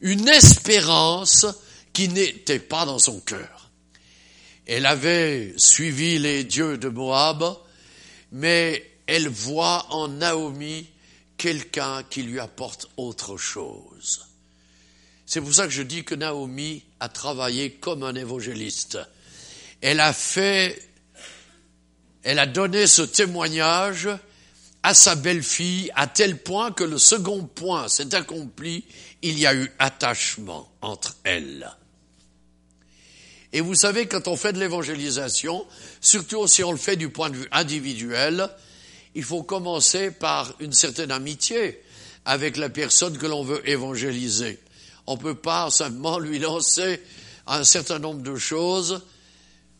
[0.00, 1.46] une espérance
[1.92, 3.55] qui n'était pas dans son cœur.
[4.66, 7.44] Elle avait suivi les dieux de Moab,
[8.32, 10.88] mais elle voit en Naomi
[11.36, 14.26] quelqu'un qui lui apporte autre chose.
[15.24, 18.98] C'est pour ça que je dis que Naomi a travaillé comme un évangéliste.
[19.80, 20.80] Elle a fait,
[22.22, 24.08] elle a donné ce témoignage
[24.82, 28.84] à sa belle-fille à tel point que le second point s'est accompli,
[29.22, 31.68] il y a eu attachement entre elles.
[33.56, 35.64] Et vous savez, quand on fait de l'évangélisation,
[36.02, 38.50] surtout si on le fait du point de vue individuel,
[39.14, 41.82] il faut commencer par une certaine amitié
[42.26, 44.58] avec la personne que l'on veut évangéliser.
[45.06, 47.00] On ne peut pas simplement lui lancer
[47.46, 49.00] un certain nombre de choses.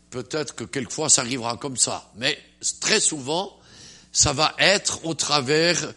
[0.09, 2.35] Peut-être que quelquefois ça arrivera comme ça, mais
[2.79, 3.59] très souvent,
[4.11, 5.93] ça va être au travers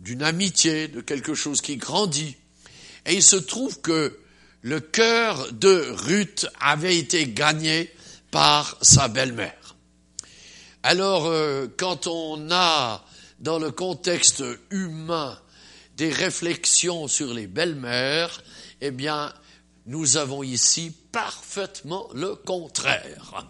[0.00, 2.34] d'une amitié, de quelque chose qui grandit.
[3.06, 4.18] Et il se trouve que
[4.62, 7.92] le cœur de Ruth avait été gagné
[8.30, 9.76] par sa belle-mère.
[10.84, 13.04] Alors, euh, quand on a,
[13.40, 15.38] dans le contexte humain,
[15.96, 18.42] des réflexions sur les belles-mères,
[18.80, 19.32] eh bien,
[19.86, 23.46] nous avons ici parfaitement le contraire.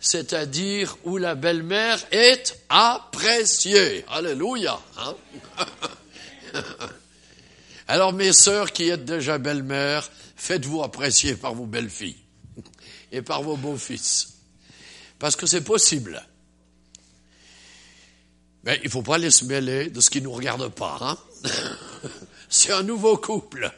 [0.00, 4.04] C'est-à-dire où la belle-mère est appréciée.
[4.08, 4.80] Alléluia.
[4.98, 5.14] Hein.
[7.88, 10.08] Alors, mes sœurs qui êtes déjà belles-mères,
[10.40, 12.16] faites-vous apprécier par vos belles-filles
[13.12, 14.38] et par vos beaux-fils.
[15.18, 16.26] Parce que c'est possible.
[18.64, 20.96] Mais il ne faut pas les se mêler de ce qui ne nous regarde pas.
[21.02, 21.18] Hein
[22.48, 23.70] c'est un nouveau couple.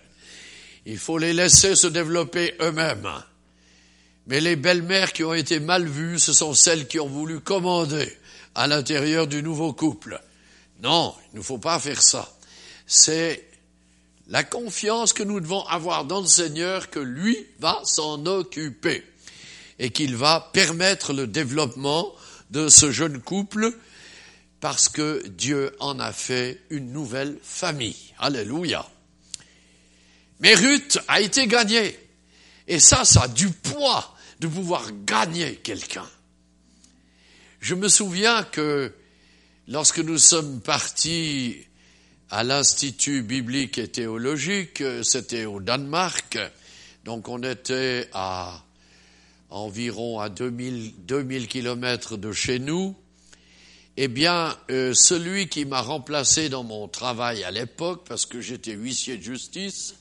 [0.86, 3.10] Il faut les laisser se développer eux-mêmes.
[4.28, 8.16] Mais les belles-mères qui ont été mal vues, ce sont celles qui ont voulu commander
[8.54, 10.20] à l'intérieur du nouveau couple.
[10.80, 12.32] Non, il ne faut pas faire ça.
[12.86, 13.51] C'est
[14.32, 19.04] la confiance que nous devons avoir dans le Seigneur que lui va s'en occuper
[19.78, 22.10] et qu'il va permettre le développement
[22.50, 23.76] de ce jeune couple
[24.60, 28.14] parce que Dieu en a fait une nouvelle famille.
[28.18, 28.88] Alléluia.
[30.40, 31.98] Mais Ruth a été gagnée.
[32.68, 36.08] Et ça, ça a du poids de pouvoir gagner quelqu'un.
[37.60, 38.94] Je me souviens que
[39.68, 41.66] lorsque nous sommes partis
[42.32, 46.38] à l'Institut biblique et théologique, c'était au Danemark,
[47.04, 48.64] donc on était à
[49.50, 52.96] environ à 2000, 2000 kilomètres de chez nous,
[53.98, 58.72] eh bien, euh, celui qui m'a remplacé dans mon travail à l'époque, parce que j'étais
[58.72, 59.96] huissier de justice,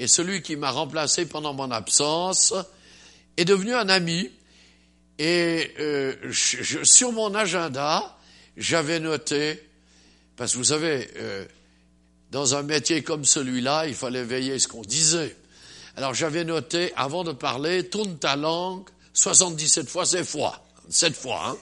[0.00, 2.54] et celui qui m'a remplacé pendant mon absence,
[3.36, 4.32] est devenu un ami.
[5.20, 8.18] Et euh, sur mon agenda,
[8.56, 9.62] j'avais noté,
[10.34, 11.44] parce que vous savez, euh,
[12.30, 15.36] dans un métier comme celui-là, il fallait veiller ce qu'on disait.
[15.96, 21.48] Alors j'avais noté, avant de parler, tourne ta langue 77 fois, c'est fois, sept fois.
[21.48, 21.56] Hein.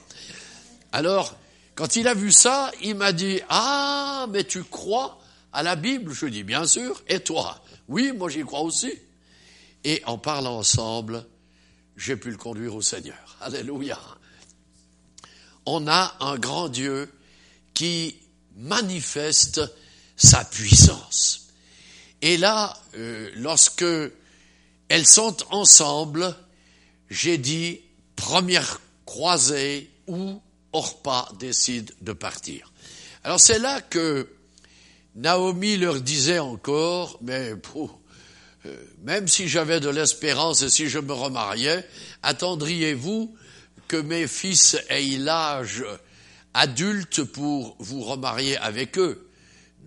[0.91, 1.35] Alors,
[1.75, 5.19] quand il a vu ça, il m'a dit, ah, mais tu crois
[5.53, 6.13] à la Bible?
[6.13, 7.01] Je dis, bien sûr.
[7.07, 7.63] Et toi?
[7.87, 8.93] Oui, moi j'y crois aussi.
[9.83, 11.25] Et en parlant ensemble,
[11.95, 13.37] j'ai pu le conduire au Seigneur.
[13.41, 13.99] Alléluia.
[15.65, 17.11] On a un grand Dieu
[17.73, 18.17] qui
[18.55, 19.61] manifeste
[20.17, 21.47] sa puissance.
[22.21, 23.85] Et là, euh, lorsque
[24.89, 26.35] elles sont ensemble,
[27.09, 27.81] j'ai dit
[28.15, 30.41] première croisée où
[30.73, 32.73] Orpa décide de partir.
[33.23, 34.27] Alors c'est là que
[35.15, 37.53] Naomi leur disait encore, mais
[38.65, 41.87] euh, même si j'avais de l'espérance et si je me remariais,
[42.23, 43.35] attendriez-vous
[43.87, 45.85] que mes fils aient l'âge
[46.53, 49.26] adulte pour vous remarier avec eux?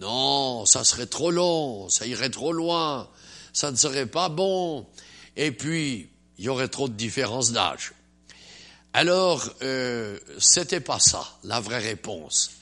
[0.01, 3.09] Non, ça serait trop long, ça irait trop loin,
[3.53, 4.87] ça ne serait pas bon,
[5.37, 6.09] et puis
[6.39, 7.93] il y aurait trop de différence d'âge.
[8.95, 12.53] Alors, euh, c'était pas ça, la vraie réponse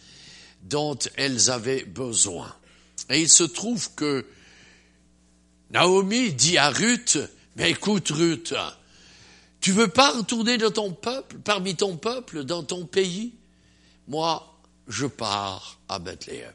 [0.65, 2.53] dont elles avaient besoin.
[3.09, 4.27] Et il se trouve que
[5.71, 7.19] Naomi dit à Ruth,
[7.55, 8.53] mais écoute Ruth,
[9.61, 13.33] tu veux pas retourner dans ton peuple, parmi ton peuple, dans ton pays?
[14.09, 14.45] Moi,
[14.89, 16.53] je pars à Bethléem.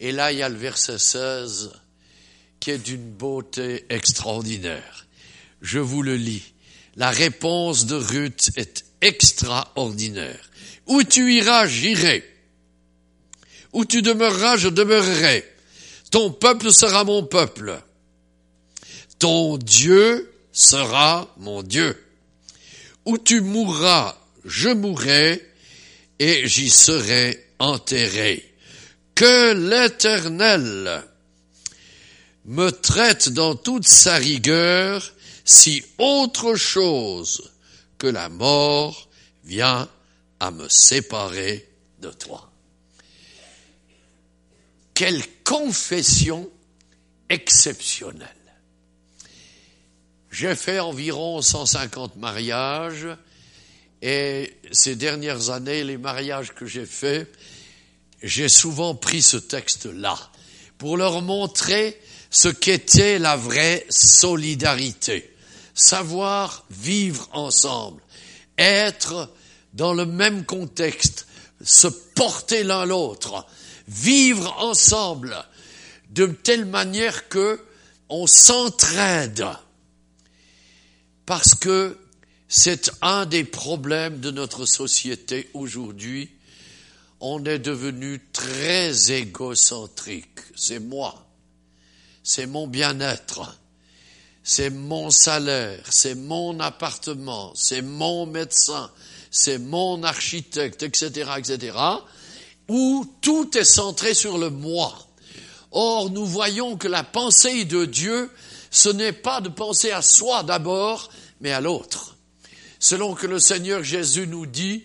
[0.00, 1.72] Et là, il y a le verset 16
[2.58, 5.06] qui est d'une beauté extraordinaire.
[5.60, 6.52] Je vous le lis.
[6.96, 10.50] La réponse de Ruth est extraordinaire.
[10.86, 12.24] Où tu iras, j'irai.
[13.72, 15.44] Où tu demeureras, je demeurerai.
[16.10, 17.80] Ton peuple sera mon peuple.
[19.18, 21.96] Ton Dieu sera mon Dieu.
[23.04, 25.46] Où tu mourras, je mourrai,
[26.18, 28.49] et j'y serai enterré.
[29.20, 31.04] Que l'Éternel
[32.46, 35.12] me traite dans toute sa rigueur
[35.44, 37.52] si autre chose
[37.98, 39.10] que la mort
[39.44, 39.90] vient
[40.40, 42.50] à me séparer de toi.
[44.94, 46.50] Quelle confession
[47.28, 48.26] exceptionnelle.
[50.30, 53.06] J'ai fait environ 150 mariages
[54.00, 57.30] et ces dernières années, les mariages que j'ai faits,
[58.22, 60.16] j'ai souvent pris ce texte-là
[60.78, 65.34] pour leur montrer ce qu'était la vraie solidarité.
[65.74, 68.02] Savoir vivre ensemble,
[68.58, 69.30] être
[69.72, 71.26] dans le même contexte,
[71.62, 73.46] se porter l'un l'autre,
[73.88, 75.36] vivre ensemble
[76.10, 77.60] de telle manière que
[78.08, 79.46] on s'entraide.
[81.26, 81.96] Parce que
[82.48, 86.28] c'est un des problèmes de notre société aujourd'hui.
[87.20, 90.40] On est devenu très égocentrique.
[90.56, 91.26] C'est moi
[92.22, 93.56] c'est mon bien-être,
[94.42, 98.90] c'est mon salaire, c'est mon appartement, c'est mon médecin,
[99.30, 101.76] c'est mon architecte, etc., etc.,
[102.68, 104.96] où tout est centré sur le moi.
[105.72, 108.30] Or, nous voyons que la pensée de Dieu,
[108.70, 112.16] ce n'est pas de penser à soi d'abord, mais à l'autre.
[112.78, 114.84] Selon que le Seigneur Jésus nous dit,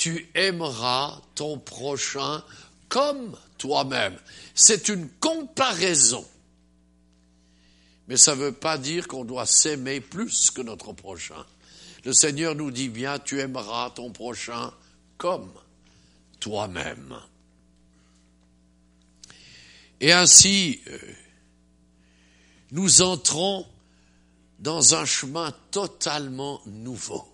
[0.00, 2.42] tu aimeras ton prochain
[2.88, 4.18] comme toi-même.
[4.54, 6.26] C'est une comparaison.
[8.08, 11.44] Mais ça ne veut pas dire qu'on doit s'aimer plus que notre prochain.
[12.06, 14.72] Le Seigneur nous dit bien, tu aimeras ton prochain
[15.18, 15.52] comme
[16.40, 17.20] toi-même.
[20.00, 20.98] Et ainsi, euh,
[22.70, 23.66] nous entrons
[24.60, 27.29] dans un chemin totalement nouveau.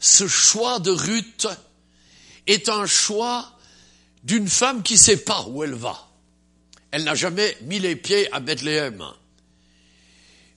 [0.00, 1.46] Ce choix de Ruth
[2.48, 3.56] est un choix
[4.24, 6.08] d'une femme qui ne sait pas où elle va.
[6.90, 9.04] Elle n'a jamais mis les pieds à Bethléem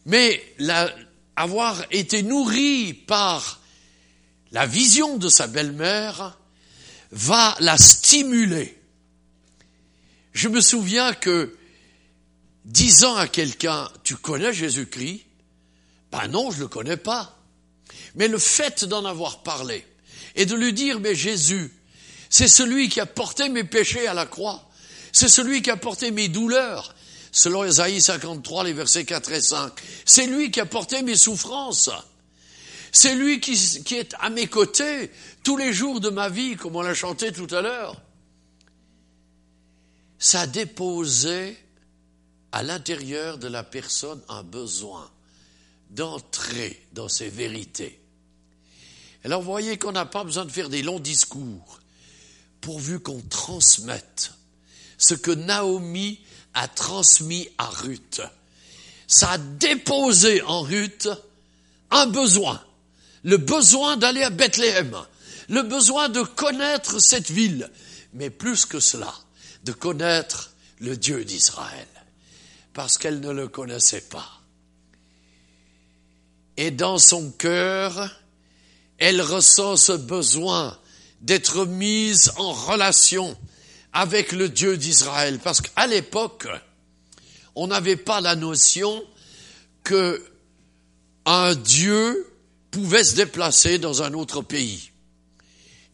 [0.06, 0.44] mais
[1.36, 3.62] avoir été nourri par
[4.52, 6.38] la vision de sa belle-mère
[7.12, 8.78] va la stimuler.
[10.34, 11.56] Je me souviens que
[12.66, 15.26] disant à quelqu'un, tu connais Jésus-Christ?
[16.12, 17.38] Ben non, je ne le connais pas.
[18.16, 19.86] Mais le fait d'en avoir parlé
[20.36, 21.72] et de lui dire, mais Jésus,
[22.30, 24.70] c'est celui qui a porté mes péchés à la croix,
[25.11, 26.95] c'est celui qui a porté mes douleurs,
[27.32, 29.74] selon Isaïe 53, les versets 4 et 5.
[30.05, 31.91] C'est lui qui a porté mes souffrances.
[32.91, 35.11] C'est lui qui, qui est à mes côtés
[35.43, 38.01] tous les jours de ma vie, comme on l'a chanté tout à l'heure.
[40.20, 41.57] Ça déposait
[42.51, 45.09] à l'intérieur de la personne un besoin
[45.89, 47.99] d'entrer dans ces vérités.
[49.24, 51.80] Alors voyez qu'on n'a pas besoin de faire des longs discours,
[52.61, 54.34] pourvu qu'on transmette
[54.97, 56.19] ce que Naomi
[56.53, 58.21] a transmis à Ruth.
[59.07, 61.09] Ça a déposé en Ruth
[61.91, 62.63] un besoin,
[63.24, 64.97] le besoin d'aller à Bethléem,
[65.49, 67.69] le besoin de connaître cette ville,
[68.13, 69.13] mais plus que cela,
[69.63, 71.88] de connaître le Dieu d'Israël,
[72.74, 74.41] parce qu'elle ne le connaissait pas.
[76.57, 78.09] Et dans son cœur,
[78.98, 80.78] elle ressent ce besoin
[81.22, 83.38] d'être mise en relation
[83.94, 85.39] avec le Dieu d'Israël.
[85.39, 86.48] Parce qu'à l'époque,
[87.56, 89.04] on n'avait pas la notion
[89.84, 90.24] que
[91.26, 92.28] un Dieu
[92.72, 94.89] pouvait se déplacer dans un autre pays.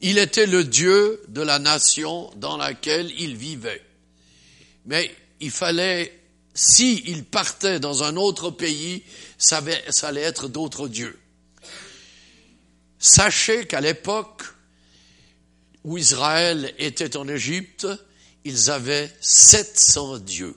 [0.02, 3.84] Il était le Dieu de la nation dans laquelle il vivait.
[4.86, 6.18] Mais il fallait,
[6.54, 9.04] s'il partait dans un autre pays,
[9.38, 9.62] ça,
[10.04, 11.20] allait être d'autres dieux.
[13.00, 14.44] Sachez qu'à l'époque
[15.86, 17.88] où Israël était en Égypte,
[18.44, 20.56] ils avaient 700 dieux.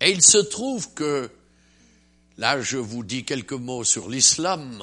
[0.00, 1.30] Et il se trouve que,
[2.38, 4.82] là je vous dis quelques mots sur l'islam,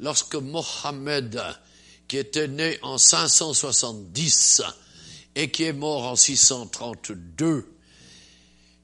[0.00, 1.40] lorsque Mohammed,
[2.08, 4.62] qui était né en 570
[5.36, 7.70] et qui est mort en 632,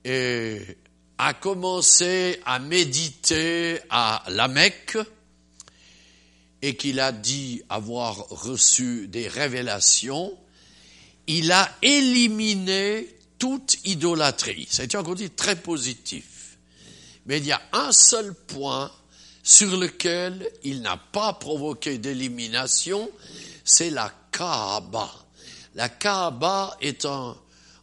[0.04, 0.60] et
[1.18, 4.98] a commencé à méditer à la Mecque,
[6.62, 10.36] et qu'il a dit avoir reçu des révélations,
[11.26, 14.68] il a éliminé toute idolâtrie.
[14.78, 16.58] Été encore dit très positif.
[17.26, 18.90] Mais il y a un seul point
[19.42, 23.10] sur lequel il n'a pas provoqué d'élimination,
[23.64, 25.10] c'est la Kaaba.
[25.74, 27.36] La Kaaba est un,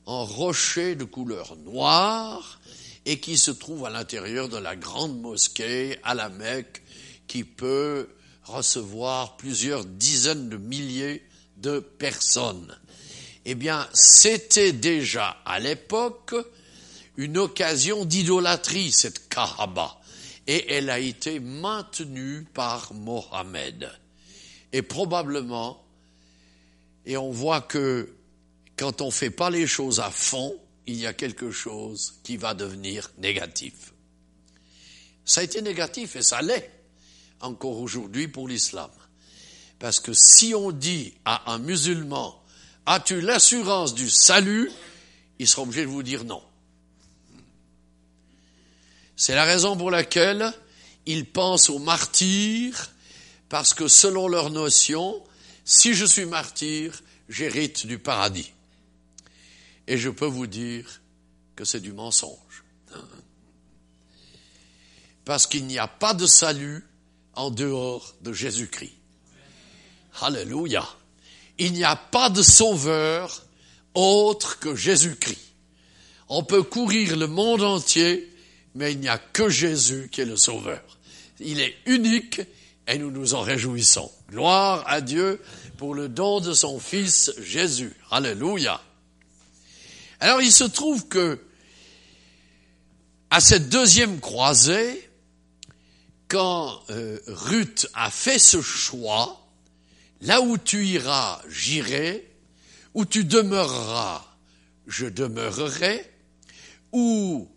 [0.07, 2.59] un rocher de couleur noire
[3.05, 6.81] et qui se trouve à l'intérieur de la grande mosquée à la Mecque
[7.27, 8.09] qui peut
[8.45, 11.23] recevoir plusieurs dizaines de milliers
[11.57, 12.77] de personnes.
[13.45, 16.35] Eh bien, c'était déjà à l'époque
[17.17, 19.99] une occasion d'idolâtrie, cette Kaaba,
[20.47, 23.91] et elle a été maintenue par Mohammed.
[24.71, 25.83] Et probablement,
[27.05, 28.13] et on voit que
[28.77, 30.55] quand on ne fait pas les choses à fond,
[30.87, 33.93] il y a quelque chose qui va devenir négatif.
[35.25, 36.72] Ça a été négatif et ça l'est
[37.43, 38.89] encore aujourd'hui pour l'islam.
[39.79, 42.41] Parce que si on dit à un musulman,
[42.85, 44.71] as-tu l'assurance du salut
[45.39, 46.41] Il sera obligé de vous dire non.
[49.15, 50.53] C'est la raison pour laquelle
[51.05, 52.91] ils pensent aux martyrs,
[53.49, 55.21] parce que selon leur notion,
[55.65, 58.51] si je suis martyr, j'hérite du paradis.
[59.87, 61.01] Et je peux vous dire
[61.55, 62.63] que c'est du mensonge.
[65.25, 66.85] Parce qu'il n'y a pas de salut
[67.35, 68.93] en dehors de Jésus-Christ.
[70.21, 70.87] Alléluia.
[71.57, 73.43] Il n'y a pas de sauveur
[73.93, 75.53] autre que Jésus-Christ.
[76.29, 78.29] On peut courir le monde entier,
[78.75, 80.81] mais il n'y a que Jésus qui est le sauveur.
[81.39, 82.41] Il est unique
[82.87, 84.11] et nous nous en réjouissons.
[84.29, 85.41] Gloire à Dieu
[85.77, 87.93] pour le don de son Fils Jésus.
[88.09, 88.81] Alléluia.
[90.19, 91.39] Alors il se trouve que
[93.29, 95.09] à cette deuxième croisée,
[96.33, 99.39] quand euh, Ruth a fait ce choix,
[100.21, 102.27] là où tu iras, j'irai,
[102.95, 104.25] où tu demeureras,
[104.87, 106.11] je demeurerai,
[106.91, 107.47] où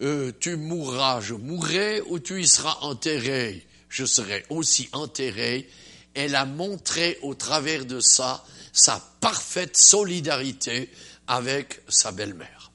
[0.00, 5.68] euh, tu mourras, je mourrai, où tu y seras enterré, je serai aussi enterré.
[6.14, 10.88] Elle a montré au travers de ça sa parfaite solidarité
[11.26, 12.70] avec sa belle-mère.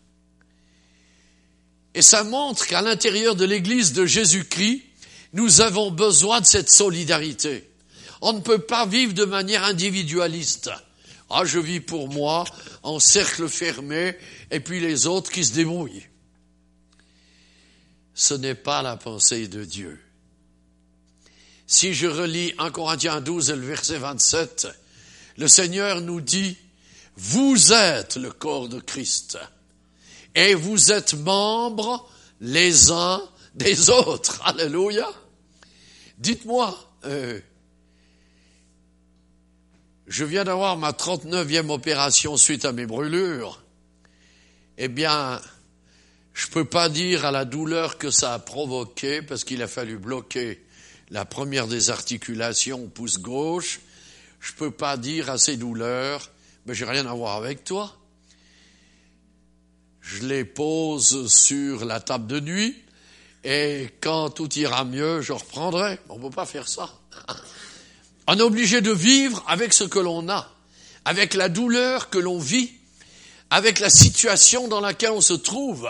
[1.96, 4.84] Et ça montre qu'à l'intérieur de l'Église de Jésus-Christ,
[5.34, 7.70] nous avons besoin de cette solidarité.
[8.22, 10.72] On ne peut pas vivre de manière individualiste.
[11.30, 12.44] Ah, je vis pour moi,
[12.82, 14.16] en cercle fermé,
[14.50, 16.08] et puis les autres qui se débrouillent.
[18.16, 20.00] Ce n'est pas la pensée de Dieu.
[21.68, 24.68] Si je relis 1 Corinthiens 12 et le verset 27,
[25.38, 26.58] le Seigneur nous dit,
[27.16, 29.38] vous êtes le corps de Christ,
[30.34, 32.10] et vous êtes membres
[32.42, 33.22] les uns
[33.56, 34.42] des autres.
[34.46, 35.08] Alléluia.
[36.18, 37.40] Dites-moi, euh,
[40.08, 43.64] je viens d'avoir ma 39e opération suite à mes brûlures.
[44.78, 45.42] Eh bien,
[46.34, 49.98] je peux pas dire à la douleur que ça a provoqué parce qu'il a fallu
[49.98, 50.64] bloquer
[51.10, 53.82] la première des articulations, pouce gauche,
[54.40, 56.32] je peux pas dire à ces douleurs,
[56.66, 57.96] mais j'ai rien à voir avec toi.
[60.02, 62.76] Je les pose sur la table de nuit
[63.44, 66.00] et quand tout ira mieux, je reprendrai.
[66.10, 66.90] On ne peut pas faire ça.
[68.28, 70.54] On est obligé de vivre avec ce que l'on a,
[71.06, 72.72] avec la douleur que l'on vit,
[73.50, 75.90] avec la situation dans laquelle on se trouve.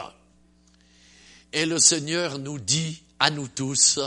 [1.51, 3.99] Et le Seigneur nous dit à nous tous,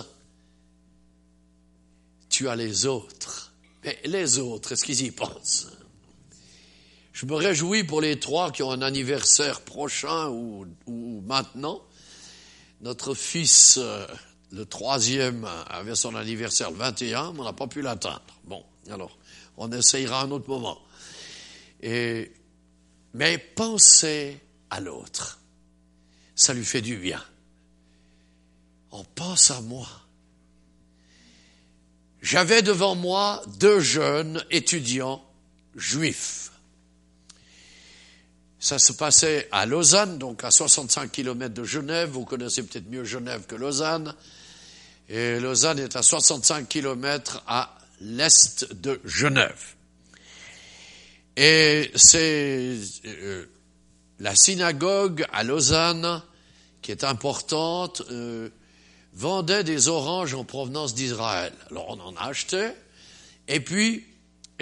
[2.30, 3.52] tu as les autres.
[3.84, 5.66] Mais les autres, est-ce qu'ils y pensent?
[7.12, 10.66] Je me réjouis pour les trois qui ont un anniversaire prochain ou,
[11.26, 11.82] maintenant.
[12.82, 14.06] Notre fils, euh,
[14.50, 18.22] le troisième, avait son anniversaire le 21, mais on n'a pas pu l'atteindre.
[18.44, 19.16] Bon, alors,
[19.56, 20.78] on essayera un autre moment.
[21.82, 24.38] Mais pensez
[24.70, 25.40] à l'autre.
[26.34, 27.22] Ça lui fait du bien.
[28.90, 29.88] On pense à moi.
[32.20, 35.24] J'avais devant moi deux jeunes étudiants
[35.74, 36.51] juifs.
[38.62, 42.10] Ça se passait à Lausanne, donc à 65 km de Genève.
[42.10, 44.14] Vous connaissez peut-être mieux Genève que Lausanne.
[45.08, 49.74] Et Lausanne est à 65 km à l'est de Genève.
[51.36, 53.46] Et c'est euh,
[54.20, 56.22] la synagogue à Lausanne
[56.82, 58.02] qui est importante.
[58.12, 58.48] Euh,
[59.12, 61.52] vendait des oranges en provenance d'Israël.
[61.72, 62.70] Alors on en a acheté,
[63.48, 64.06] et puis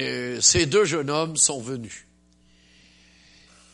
[0.01, 2.07] euh, ces deux jeunes hommes sont venus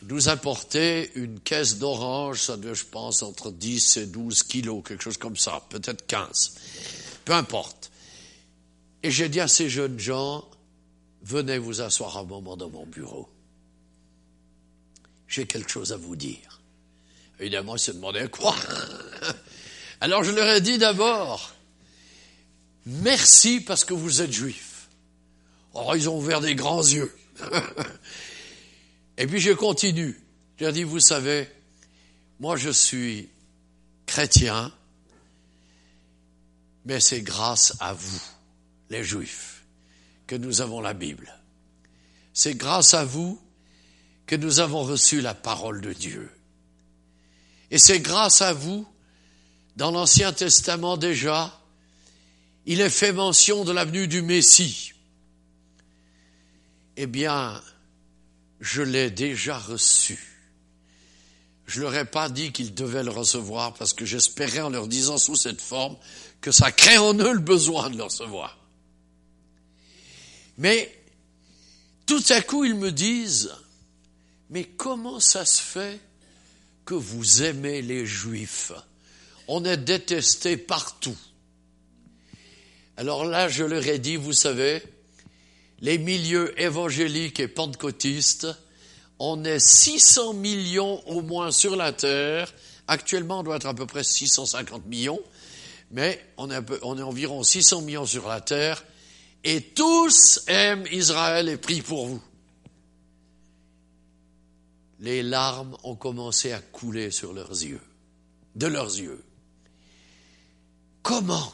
[0.07, 5.03] nous apporter une caisse d'oranges, ça doit, je pense, entre 10 et 12 kilos, quelque
[5.03, 6.55] chose comme ça, peut-être 15,
[7.25, 7.91] peu importe.
[9.03, 10.47] Et j'ai dit à ces jeunes gens,
[11.23, 13.27] venez vous asseoir un moment dans mon bureau.
[15.27, 16.61] J'ai quelque chose à vous dire.
[17.39, 18.55] Évidemment, ils se demandaient quoi?
[19.99, 21.53] Alors je leur ai dit d'abord,
[22.85, 24.87] merci parce que vous êtes juifs.
[25.73, 27.13] Oh, ils ont ouvert des grands yeux.
[29.17, 30.19] Et puis je continue.
[30.57, 31.47] Je leur dit, vous savez,
[32.39, 33.29] moi je suis
[34.05, 34.71] chrétien,
[36.85, 38.21] mais c'est grâce à vous,
[38.89, 39.65] les juifs,
[40.25, 41.33] que nous avons la Bible.
[42.33, 43.41] C'est grâce à vous
[44.25, 46.29] que nous avons reçu la parole de Dieu.
[47.71, 48.87] Et c'est grâce à vous
[49.75, 51.59] dans l'Ancien Testament déjà,
[52.65, 54.93] il est fait mention de l'avenue du Messie.
[56.95, 57.61] Eh bien,
[58.59, 60.19] je l'ai déjà reçu.
[61.65, 65.17] Je leur ai pas dit qu'ils devaient le recevoir parce que j'espérais en leur disant
[65.17, 65.97] sous cette forme
[66.39, 68.57] que ça crée en eux le besoin de le recevoir.
[70.57, 70.93] Mais
[72.05, 73.51] tout à coup, ils me disent,
[74.49, 75.99] mais comment ça se fait
[76.85, 78.71] que vous aimez les Juifs?
[79.49, 81.17] On est détesté partout.
[82.95, 84.81] Alors là, je leur ai dit, vous savez,
[85.79, 88.47] les milieux évangéliques et pentecôtistes,
[89.19, 92.53] on est 600 millions au moins sur la terre.
[92.87, 95.21] Actuellement, on doit être à peu près 650 millions,
[95.91, 98.83] mais on est, on est environ 600 millions sur la terre,
[99.43, 102.21] et tous aiment Israël et prient pour vous.
[104.99, 107.81] Les larmes ont commencé à couler sur leurs yeux,
[108.55, 109.23] de leurs yeux.
[111.03, 111.53] Comment?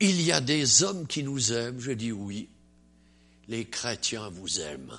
[0.00, 2.48] Il y a des hommes qui nous aiment, je dis oui,
[3.48, 4.98] les chrétiens vous aiment.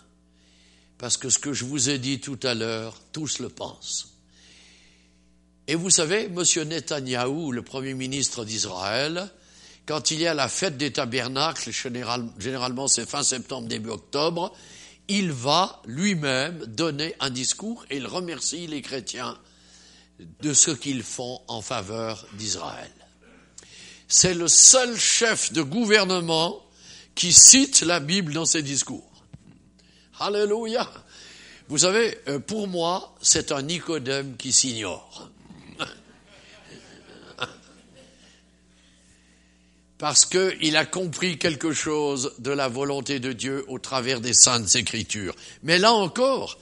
[0.98, 4.14] Parce que ce que je vous ai dit tout à l'heure, tous le pensent.
[5.68, 6.44] Et vous savez, M.
[6.68, 9.30] Netanyahou, le Premier ministre d'Israël,
[9.86, 11.72] quand il y a la fête des tabernacles,
[12.40, 14.56] généralement c'est fin septembre, début octobre,
[15.08, 19.38] il va lui-même donner un discours et il remercie les chrétiens
[20.42, 22.92] de ce qu'ils font en faveur d'Israël
[24.08, 26.62] c'est le seul chef de gouvernement
[27.18, 29.12] qui cite la Bible dans ses discours.
[30.20, 30.88] Alléluia.
[31.68, 35.32] Vous savez, euh, pour moi, c'est un Nicodème qui s'ignore.
[39.98, 44.76] Parce qu'il a compris quelque chose de la volonté de Dieu au travers des saintes
[44.76, 45.36] écritures.
[45.64, 46.60] Mais là encore,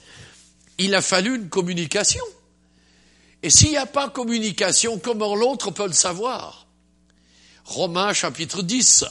[0.78, 2.24] il a fallu une communication.
[3.42, 6.66] Et s'il n'y a pas communication, comment l'autre peut le savoir?
[7.66, 9.04] Romains chapitre 10.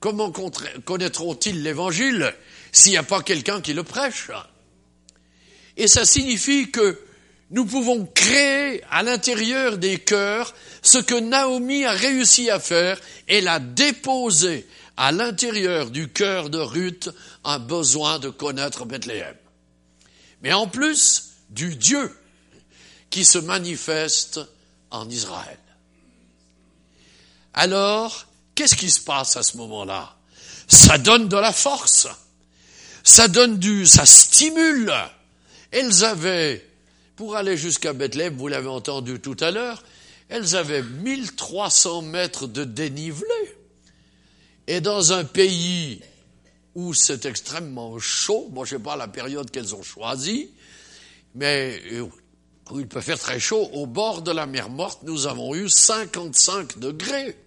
[0.00, 2.34] Comment connaîtront-ils l'évangile
[2.72, 4.30] s'il n'y a pas quelqu'un qui le prêche?
[5.76, 6.98] Et ça signifie que
[7.50, 12.98] nous pouvons créer à l'intérieur des cœurs ce que Naomi a réussi à faire.
[13.26, 17.10] Elle a déposé à l'intérieur du cœur de Ruth
[17.44, 19.36] un besoin de connaître Bethléem.
[20.42, 22.16] Mais en plus du Dieu
[23.10, 24.40] qui se manifeste
[24.90, 25.58] en Israël.
[27.52, 28.29] alors
[28.60, 30.14] qu'est-ce qui se passe à ce moment-là?
[30.68, 32.06] Ça donne de la force,
[33.02, 34.92] ça donne du, ça stimule.
[35.70, 36.68] Elles avaient,
[37.16, 39.82] pour aller jusqu'à Bethléem, vous l'avez entendu tout à l'heure,
[40.28, 43.56] elles avaient 1300 mètres de dénivelé.
[44.66, 46.02] Et dans un pays
[46.74, 50.50] où c'est extrêmement chaud, moi je sais pas la période qu'elles ont choisie,
[51.34, 52.06] mais euh,
[52.70, 55.70] où il peut faire très chaud, au bord de la mer Morte, nous avons eu
[55.70, 57.38] 55 degrés.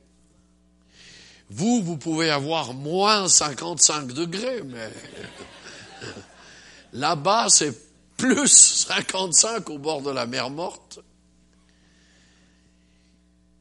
[1.56, 4.89] Vous, vous pouvez avoir moins 55 degrés, mais
[6.93, 7.78] là-bas, c'est
[8.18, 10.99] plus 55 au bord de la mer Morte.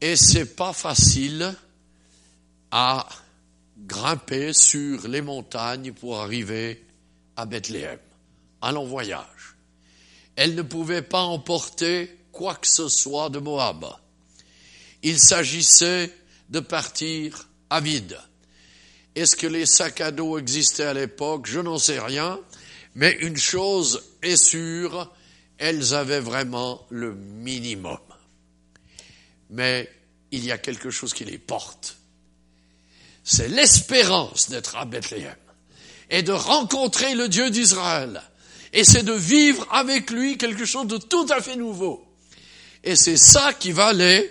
[0.01, 1.53] Et c'est pas facile
[2.71, 3.07] à
[3.77, 6.83] grimper sur les montagnes pour arriver
[7.35, 7.99] à Bethléem,
[8.63, 9.55] à long voyage.
[10.35, 13.85] Elle ne pouvait pas emporter quoi que ce soit de Moab.
[15.03, 16.11] Il s'agissait
[16.49, 17.47] de partir
[17.79, 18.27] à.
[19.15, 21.45] Est-ce que les sacs à dos existaient à l'époque?
[21.45, 22.39] Je n'en sais rien.
[22.95, 25.11] Mais une chose est sûre,
[25.57, 27.99] elles avaient vraiment le minimum
[29.53, 29.89] mais
[30.31, 31.97] il y a quelque chose qui les porte.
[33.23, 35.35] C'est l'espérance d'être à Bethléem
[36.09, 38.21] et de rencontrer le Dieu d'Israël.
[38.73, 42.03] Et c'est de vivre avec lui quelque chose de tout à fait nouveau.
[42.83, 44.29] Et c'est ça qui va les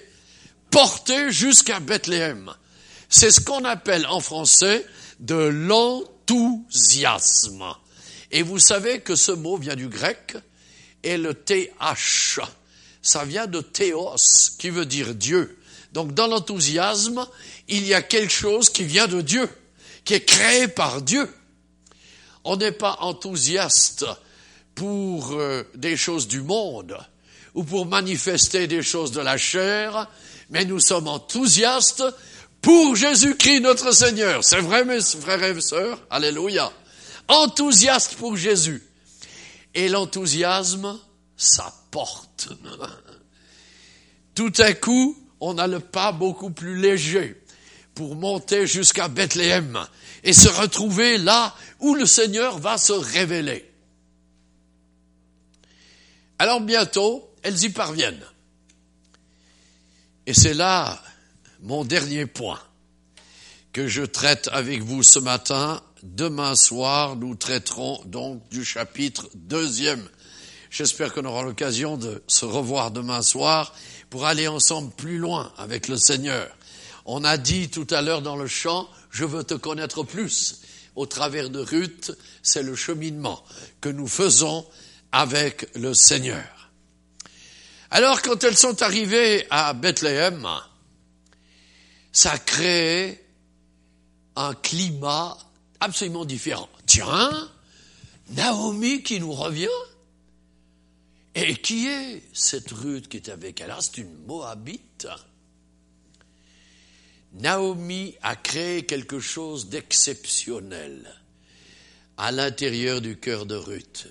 [0.71, 2.53] porter jusqu'à Bethléem.
[3.15, 4.87] C'est ce qu'on appelle en français
[5.21, 7.63] de l'enthousiasme.
[8.31, 10.39] Et vous savez que ce mot vient du grec
[11.03, 12.41] et le TH
[13.03, 15.59] ça vient de théos, qui veut dire Dieu.
[15.93, 17.27] Donc dans l'enthousiasme,
[17.69, 19.47] il y a quelque chose qui vient de Dieu,
[20.05, 21.29] qui est créé par Dieu.
[22.45, 24.07] On n'est pas enthousiaste
[24.75, 26.97] pour euh, des choses du monde
[27.55, 30.09] ou pour manifester des choses de la chair,
[30.49, 32.03] mais nous sommes enthousiastes
[32.63, 34.43] pour Jésus-Christ notre Seigneur.
[34.45, 36.01] C'est vrai, mes frères et sœurs?
[36.09, 36.73] Alléluia.
[37.29, 38.83] Enthousiaste pour Jésus.
[39.75, 40.99] Et l'enthousiasme,
[41.37, 42.49] ça porte.
[44.35, 47.43] Tout à coup, on a le pas beaucoup plus léger
[47.95, 49.79] pour monter jusqu'à Bethléem
[50.25, 53.69] et se retrouver là où le Seigneur va se révéler.
[56.39, 58.25] Alors bientôt, elles y parviennent.
[60.27, 61.03] Et c'est là
[61.63, 62.61] mon dernier point
[63.73, 65.83] que je traite avec vous ce matin.
[66.03, 70.07] Demain soir, nous traiterons donc du chapitre deuxième
[70.73, 73.75] J'espère qu'on aura l'occasion de se revoir demain soir
[74.09, 76.49] pour aller ensemble plus loin avec le Seigneur.
[77.05, 80.63] On a dit tout à l'heure dans le chant, je veux te connaître plus.
[80.97, 83.45] Au travers de Ruth, c'est le cheminement
[83.83, 84.67] que nous faisons
[85.13, 86.71] avec le Seigneur.
[87.91, 90.49] Alors quand elles sont arrivées à Bethléem,
[92.13, 93.25] ça a créé
[94.37, 95.37] un climat
[95.81, 96.69] absolument différent.
[96.87, 97.51] Tiens,
[98.31, 99.69] Naomi qui nous revient,
[101.35, 105.09] et qui est cette Ruth qui est avec elle ah, C'est une Moabite.
[107.33, 111.11] Naomi a créé quelque chose d'exceptionnel
[112.19, 114.09] à l'intérieur du cœur de Ruth.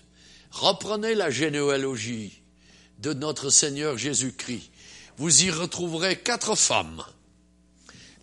[0.49, 2.41] Reprenez la généalogie
[2.97, 4.71] de notre Seigneur Jésus-Christ.
[5.17, 7.03] Vous y retrouverez quatre femmes.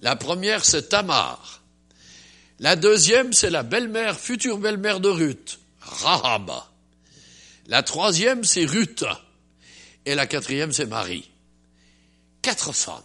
[0.03, 1.63] La première, c'est Tamar.
[2.61, 6.51] La deuxième, c'est la belle-mère, future belle-mère de Ruth, Rahab.
[7.67, 9.05] La troisième, c'est Ruth.
[10.07, 11.31] Et la quatrième, c'est Marie.
[12.43, 13.03] Quatre femmes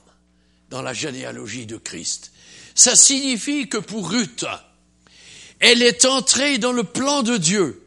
[0.70, 2.32] dans la généalogie de Christ.
[2.76, 4.46] Ça signifie que pour Ruth,
[5.60, 7.86] elle est entrée dans le plan de Dieu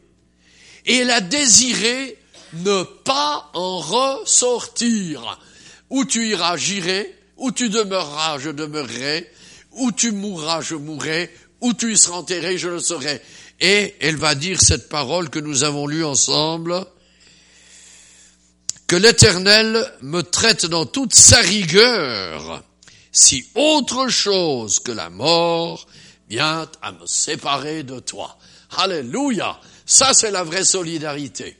[0.85, 2.17] et elle a désiré
[2.53, 5.39] ne pas en ressortir.
[5.89, 9.31] Où tu iras, j'irai, où tu demeureras, je demeurerai,
[9.73, 11.31] où tu mourras, je mourrai,
[11.61, 13.21] où tu y seras enterré, je le serai.
[13.59, 16.85] Et elle va dire cette parole que nous avons lue ensemble,
[18.87, 22.63] que l'Éternel me traite dans toute sa rigueur,
[23.11, 25.87] si autre chose que la mort
[26.29, 28.37] vient à me séparer de toi.
[28.77, 29.59] Alléluia.
[29.85, 31.57] Ça, c'est la vraie solidarité.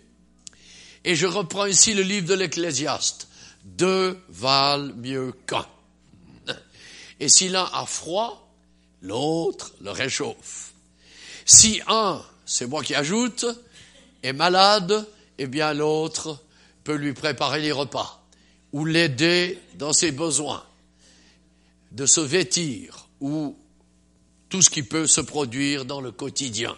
[1.06, 3.27] Et je reprends ici le livre de l'Ecclésiaste.
[3.76, 5.66] Deux valent mieux qu'un.
[7.20, 8.50] Et si l'un a froid,
[9.02, 10.74] l'autre le réchauffe.
[11.46, 13.46] Si un, c'est moi qui ajoute,
[14.24, 15.06] est malade,
[15.38, 16.40] eh bien l'autre
[16.84, 18.24] peut lui préparer les repas
[18.72, 20.64] ou l'aider dans ses besoins
[21.92, 23.58] de se vêtir ou
[24.50, 26.76] tout ce qui peut se produire dans le quotidien.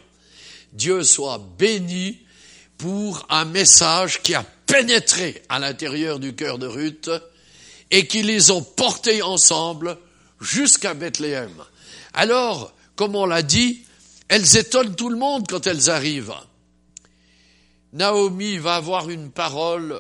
[0.74, 2.20] Dieu soit béni
[2.78, 7.10] pour un message qui a pénétré à l'intérieur du cœur de Ruth
[7.90, 9.98] et qui les ont portés ensemble
[10.40, 11.52] jusqu'à Bethléem.
[12.14, 13.84] Alors, comme on l'a dit,
[14.28, 16.36] elles étonnent tout le monde quand elles arrivent.
[17.94, 20.00] Naomi va avoir une parole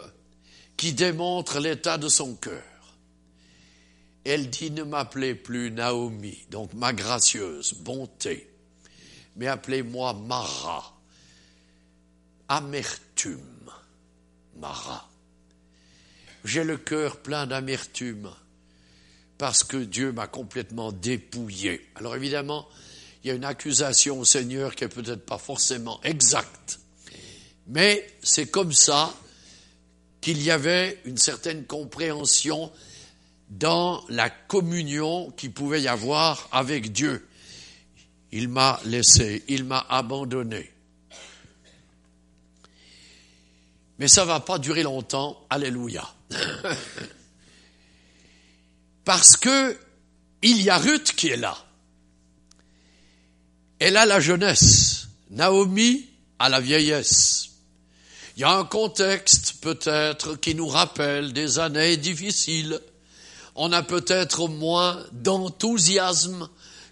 [0.77, 2.61] qui démontre l'état de son cœur.
[4.23, 8.47] Elle dit ne m'appelez plus Naomi, donc ma gracieuse, bonté,
[9.35, 10.95] mais appelez-moi Mara,
[12.47, 13.58] amertume,
[14.59, 15.09] Mara.
[16.45, 18.29] J'ai le cœur plein d'amertume
[19.37, 21.87] parce que Dieu m'a complètement dépouillé.
[21.95, 22.67] Alors évidemment,
[23.23, 26.79] il y a une accusation au Seigneur qui est peut-être pas forcément exacte,
[27.67, 29.13] mais c'est comme ça
[30.21, 32.71] qu'il y avait une certaine compréhension
[33.49, 37.27] dans la communion qui pouvait y avoir avec Dieu.
[38.31, 40.71] Il m'a laissé, il m'a abandonné.
[43.99, 46.07] Mais ça va pas durer longtemps, alléluia.
[49.03, 49.77] Parce que
[50.41, 51.57] il y a Ruth qui est là.
[53.79, 55.07] Elle a la jeunesse.
[55.29, 56.07] Naomi
[56.39, 57.49] a la vieillesse.
[58.35, 62.79] Il y a un contexte peut-être qui nous rappelle des années difficiles.
[63.55, 66.49] On a peut-être moins d'enthousiasme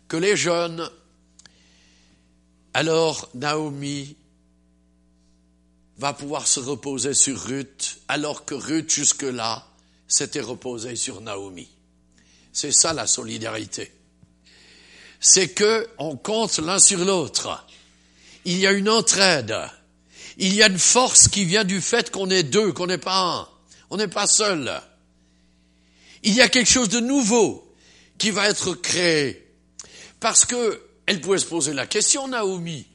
[0.09, 0.89] que les jeunes.
[2.73, 4.17] Alors Naomi
[5.97, 9.67] va pouvoir se reposer sur Ruth, alors que Ruth jusque-là
[10.07, 11.67] s'était reposée sur Naomi.
[12.53, 13.91] C'est ça la solidarité.
[15.19, 17.65] C'est que on compte l'un sur l'autre.
[18.45, 19.55] Il y a une entraide.
[20.37, 23.19] Il y a une force qui vient du fait qu'on est deux, qu'on n'est pas
[23.19, 23.47] un.
[23.89, 24.81] On n'est pas seul.
[26.23, 27.73] Il y a quelque chose de nouveau
[28.17, 29.47] qui va être créé.
[30.19, 32.85] Parce que elle pouvait se poser la question, Naomi.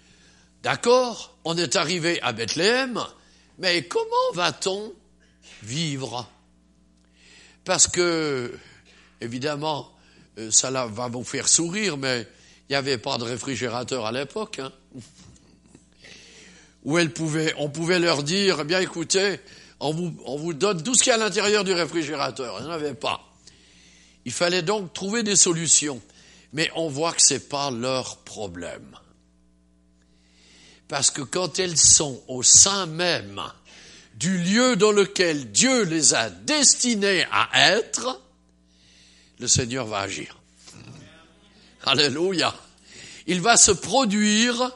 [0.63, 3.01] D'accord, on est arrivé à Bethléem,
[3.59, 4.93] mais comment va-t-on
[5.63, 6.29] vivre?
[7.65, 8.57] Parce que,
[9.21, 9.93] évidemment,
[10.39, 12.27] euh, ça va vous faire sourire, mais
[12.69, 14.61] il n'y avait pas de réfrigérateur à l'époque.
[14.61, 14.73] Hein
[16.85, 19.41] où elle pouvait, on pouvait leur dire, eh bien écoutez,
[19.81, 22.57] on vous, on vous donne tout ce qu'il y a à l'intérieur du réfrigérateur.
[22.59, 23.21] Il n'y en avait pas.
[24.25, 26.01] Il fallait donc trouver des solutions.
[26.53, 28.99] Mais on voit que c'est pas leur problème.
[30.93, 33.41] Parce que quand elles sont au sein même
[34.17, 38.21] du lieu dans lequel Dieu les a destinées à être,
[39.39, 40.39] le Seigneur va agir.
[41.85, 42.55] Alléluia.
[43.27, 44.71] Il va se produire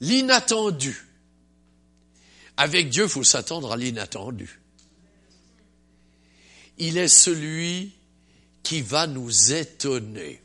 [0.00, 1.08] l'inattendu.
[2.56, 4.60] Avec Dieu, il faut s'attendre à l'inattendu.
[6.78, 7.90] Il est celui
[8.62, 10.43] qui va nous étonner.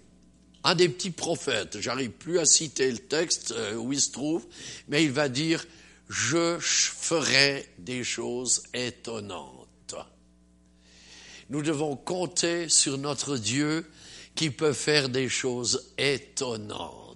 [0.64, 4.46] Un des petits prophètes, j'arrive plus à citer le texte euh, où il se trouve,
[4.90, 5.66] mais il va dire,
[6.10, 9.96] je ferai des choses étonnantes.
[11.50, 13.90] Nous devons compter sur notre Dieu
[14.36, 17.08] qui peut faire des choses étonnantes.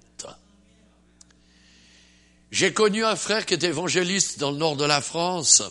[2.49, 5.63] J'ai connu un frère qui était évangéliste dans le nord de la France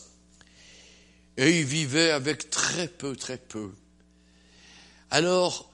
[1.37, 3.71] et il vivait avec très peu, très peu.
[5.11, 5.72] Alors,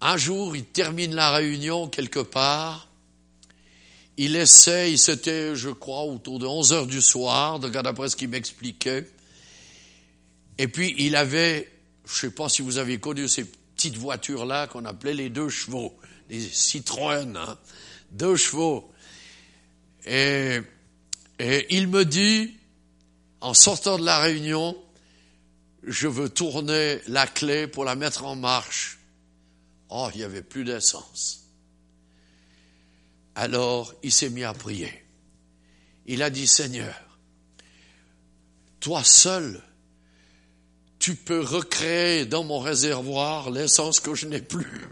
[0.00, 2.88] un jour, il termine la réunion quelque part.
[4.16, 9.08] Il essaie, c'était, je crois, autour de 11 heures du soir, d'après ce qu'il m'expliquait.
[10.58, 11.70] Et puis, il avait,
[12.06, 15.96] je sais pas si vous avez connu ces petites voitures-là qu'on appelait les deux chevaux,
[16.28, 17.58] les Citroën, hein,
[18.10, 18.92] deux chevaux.
[20.06, 20.60] Et,
[21.70, 22.54] il me dit,
[23.40, 24.76] en sortant de la réunion,
[25.82, 28.99] je veux tourner la clé pour la mettre en marche.
[29.90, 31.44] Oh, il n'y avait plus d'essence.
[33.34, 35.04] Alors, il s'est mis à prier.
[36.06, 37.18] Il a dit, Seigneur,
[38.80, 39.62] toi seul,
[40.98, 44.88] tu peux recréer dans mon réservoir l'essence que je n'ai plus.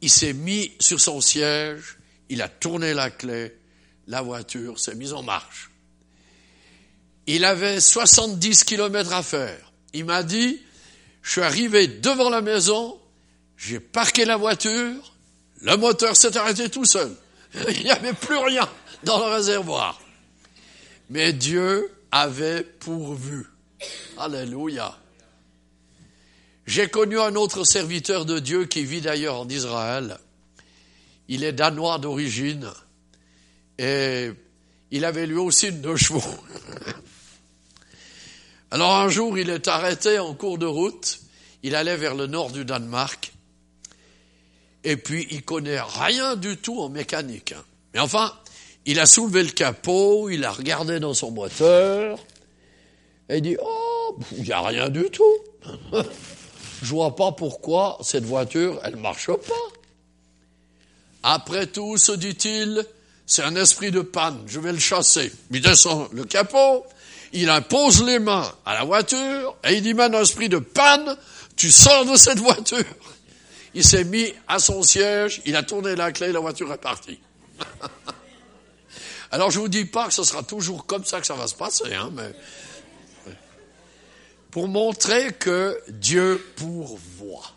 [0.00, 1.98] Il s'est mis sur son siège
[2.30, 3.56] il a tourné la clé,
[4.06, 5.70] la voiture s'est mise en marche.
[7.26, 9.72] Il avait 70 kilomètres à faire.
[9.92, 10.60] Il m'a dit,
[11.22, 12.98] je suis arrivé devant la maison,
[13.56, 15.14] j'ai parqué la voiture,
[15.60, 17.14] le moteur s'est arrêté tout seul.
[17.54, 18.68] Il n'y avait plus rien
[19.04, 20.00] dans le réservoir.
[21.10, 23.46] Mais Dieu avait pourvu.
[24.18, 24.96] Alléluia.
[26.66, 30.18] J'ai connu un autre serviteur de Dieu qui vit d'ailleurs en Israël.
[31.28, 32.70] Il est danois d'origine
[33.78, 34.30] et
[34.90, 36.22] il avait lui aussi deux chevaux.
[38.70, 41.20] Alors un jour, il est arrêté en cours de route.
[41.62, 43.32] Il allait vers le nord du Danemark.
[44.84, 47.52] Et puis, il connaît rien du tout en mécanique.
[47.52, 47.62] Hein.
[47.92, 48.32] Mais enfin,
[48.86, 52.18] il a soulevé le capot, il a regardé dans son moteur,
[53.28, 55.38] et il dit, oh, il n'y a rien du tout.
[56.82, 59.76] Je vois pas pourquoi cette voiture, elle marche pas.
[61.22, 62.86] Après tout, se dit-il,
[63.26, 65.30] c'est un esprit de panne, je vais le chasser.
[65.50, 66.86] Il descend le capot,
[67.32, 71.16] il impose les mains à la voiture, et il dit maintenant, esprit de panne,
[71.56, 72.84] tu sors de cette voiture.
[73.74, 77.20] Il s'est mis à son siège, il a tourné la clé, la voiture est partie.
[79.30, 81.54] Alors je vous dis pas que ce sera toujours comme ça que ça va se
[81.54, 82.34] passer, hein, mais
[84.50, 87.52] pour montrer que Dieu pourvoit.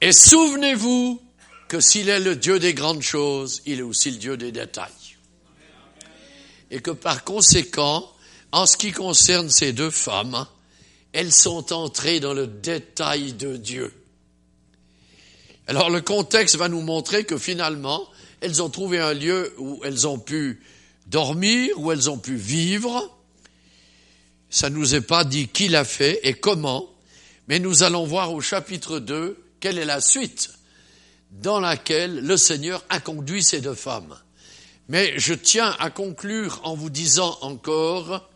[0.00, 1.22] Et souvenez-vous
[1.68, 4.90] que s'il est le Dieu des grandes choses, il est aussi le Dieu des détails.
[6.74, 8.10] Et que par conséquent,
[8.50, 10.44] en ce qui concerne ces deux femmes,
[11.12, 13.94] elles sont entrées dans le détail de Dieu.
[15.68, 18.04] Alors le contexte va nous montrer que finalement,
[18.40, 20.64] elles ont trouvé un lieu où elles ont pu
[21.06, 23.08] dormir, où elles ont pu vivre.
[24.50, 26.88] Ça ne nous est pas dit qui l'a fait et comment,
[27.46, 30.50] mais nous allons voir au chapitre 2 quelle est la suite
[31.30, 34.16] dans laquelle le Seigneur a conduit ces deux femmes.
[34.88, 38.28] Mais je tiens à conclure en vous disant encore,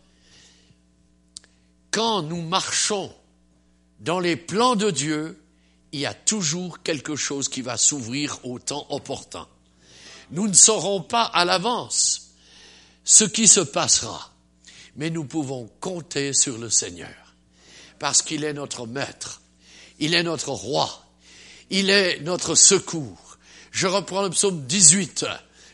[1.91, 3.15] quand nous marchons
[4.01, 5.43] dans les plans de Dieu,
[5.93, 9.47] il y a toujours quelque chose qui va s'ouvrir au temps opportun.
[10.31, 12.33] Nous ne saurons pas à l'avance
[13.05, 14.31] ce qui se passera,
[14.97, 17.35] mais nous pouvons compter sur le Seigneur,
[17.99, 19.41] parce qu'il est notre maître,
[19.99, 21.07] il est notre roi,
[21.71, 23.39] il est notre secours.
[23.71, 25.25] Je reprends le psaume 18.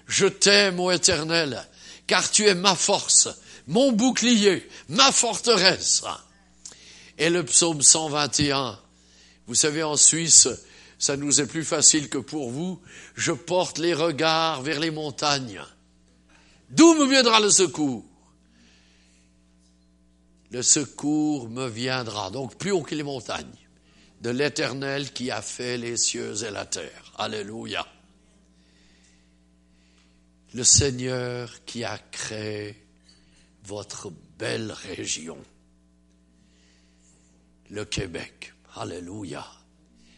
[0.06, 1.66] Je t'aime, ô Éternel,
[2.06, 3.28] car tu es ma force,
[3.66, 6.04] mon bouclier, ma forteresse.
[7.16, 8.78] Et le psaume 121.
[9.46, 10.48] Vous savez, en Suisse,
[10.98, 12.80] ça nous est plus facile que pour vous.
[13.14, 15.62] Je porte les regards vers les montagnes.
[16.70, 18.04] D'où me viendra le secours?
[20.50, 23.44] Le secours me viendra, donc plus haut que les montagnes,
[24.20, 27.12] de l'Éternel qui a fait les cieux et la terre.
[27.18, 27.86] Alléluia.
[30.54, 32.76] Le Seigneur qui a créé
[33.64, 35.38] votre belle région,
[37.70, 38.54] le Québec.
[38.76, 39.44] Alléluia.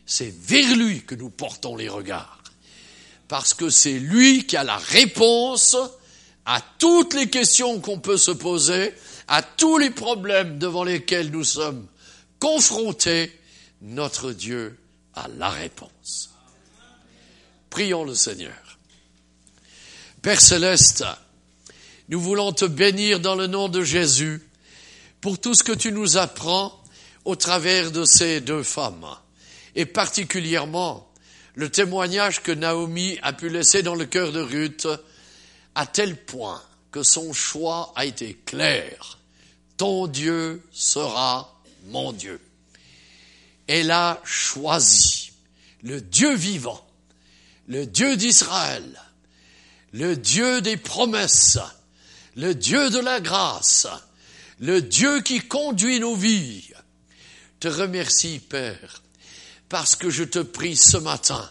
[0.04, 2.42] C'est vers lui que nous portons les regards.
[3.28, 5.76] Parce que c'est lui qui a la réponse
[6.44, 8.94] à toutes les questions qu'on peut se poser,
[9.28, 11.86] à tous les problèmes devant lesquels nous sommes
[12.38, 13.32] confrontés.
[13.80, 14.78] Notre Dieu
[15.14, 16.30] a la réponse.
[17.70, 18.65] Prions le Seigneur.
[20.26, 21.04] Père céleste,
[22.08, 24.42] nous voulons te bénir dans le nom de Jésus
[25.20, 26.82] pour tout ce que tu nous apprends
[27.24, 29.06] au travers de ces deux femmes
[29.76, 31.08] et particulièrement
[31.54, 34.88] le témoignage que Naomi a pu laisser dans le cœur de Ruth,
[35.76, 36.60] à tel point
[36.90, 39.20] que son choix a été clair.
[39.76, 42.40] Ton Dieu sera mon Dieu.
[43.68, 45.30] Elle a choisi
[45.84, 46.84] le Dieu vivant,
[47.68, 49.00] le Dieu d'Israël,
[49.92, 51.58] le Dieu des promesses,
[52.36, 53.86] le Dieu de la grâce,
[54.60, 56.70] le Dieu qui conduit nos vies.
[57.60, 59.02] Te remercie, Père,
[59.68, 61.50] parce que je te prie ce matin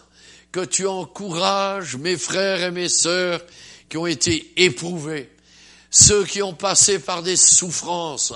[0.52, 3.40] que tu encourages mes frères et mes sœurs
[3.88, 5.30] qui ont été éprouvés,
[5.90, 8.32] ceux qui ont passé par des souffrances,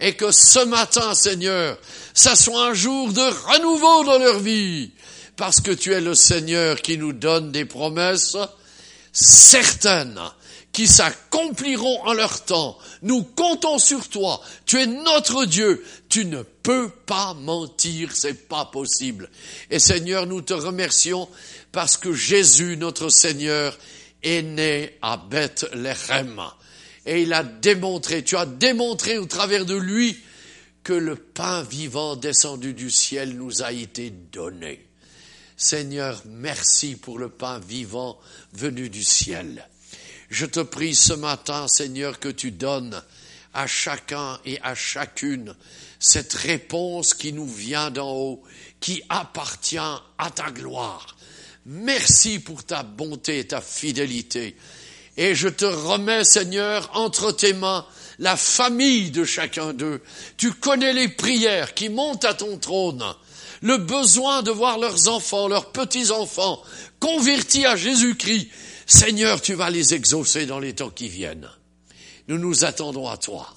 [0.00, 1.78] et que ce matin, Seigneur,
[2.12, 4.90] ça soit un jour de renouveau dans leur vie,
[5.36, 8.36] parce que tu es le Seigneur qui nous donne des promesses
[9.14, 10.20] certaines
[10.72, 12.76] qui s'accompliront en leur temps.
[13.02, 14.42] Nous comptons sur toi.
[14.66, 15.82] Tu es notre Dieu.
[16.08, 18.10] Tu ne peux pas mentir.
[18.14, 19.30] C'est pas possible.
[19.70, 21.28] Et Seigneur, nous te remercions
[21.70, 23.78] parce que Jésus, notre Seigneur,
[24.22, 26.42] est né à Bethléem.
[27.06, 30.18] Et il a démontré, tu as démontré au travers de lui
[30.82, 34.86] que le pain vivant descendu du ciel nous a été donné.
[35.56, 38.18] Seigneur, merci pour le pain vivant
[38.52, 39.68] venu du ciel.
[40.28, 43.00] Je te prie ce matin, Seigneur, que tu donnes
[43.52, 45.54] à chacun et à chacune
[46.00, 48.42] cette réponse qui nous vient d'en haut,
[48.80, 51.16] qui appartient à ta gloire.
[51.66, 54.56] Merci pour ta bonté et ta fidélité.
[55.16, 57.86] Et je te remets, Seigneur, entre tes mains
[58.18, 60.02] la famille de chacun d'eux.
[60.36, 63.04] Tu connais les prières qui montent à ton trône,
[63.64, 66.62] le besoin de voir leurs enfants, leurs petits-enfants
[67.00, 68.50] convertis à Jésus-Christ
[68.86, 71.48] Seigneur, tu vas les exaucer dans les temps qui viennent.
[72.28, 73.56] Nous nous attendons à toi,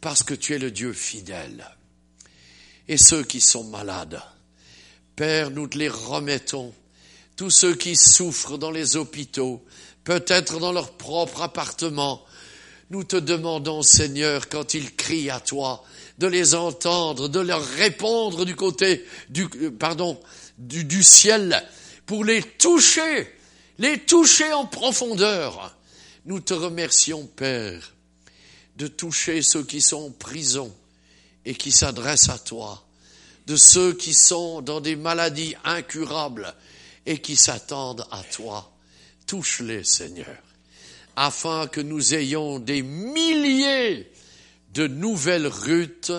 [0.00, 1.64] parce que tu es le Dieu fidèle.
[2.88, 4.20] Et ceux qui sont malades,
[5.14, 6.74] Père, nous te les remettons.
[7.36, 9.64] Tous ceux qui souffrent dans les hôpitaux,
[10.02, 12.24] peut-être dans leur propre appartement,
[12.90, 15.82] Nous te demandons, Seigneur, quand ils crient à toi,
[16.18, 20.20] de les entendre, de leur répondre du côté du, euh, pardon,
[20.58, 21.62] du, du ciel,
[22.06, 23.28] pour les toucher,
[23.78, 25.74] les toucher en profondeur.
[26.26, 27.94] Nous te remercions, Père,
[28.76, 30.74] de toucher ceux qui sont en prison
[31.44, 32.84] et qui s'adressent à toi,
[33.46, 36.54] de ceux qui sont dans des maladies incurables
[37.06, 38.72] et qui s'attendent à toi.
[39.26, 40.36] Touche-les, Seigneur,
[41.16, 44.10] afin que nous ayons des milliers
[44.74, 46.12] de nouvelles rutes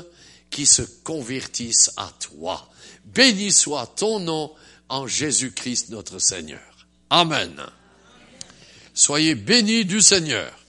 [0.50, 2.70] qui se convertissent à toi.
[3.06, 4.52] Béni soit ton nom
[4.90, 6.88] en Jésus-Christ notre Seigneur.
[7.10, 7.62] Amen.
[8.94, 10.65] Soyez bénis du Seigneur.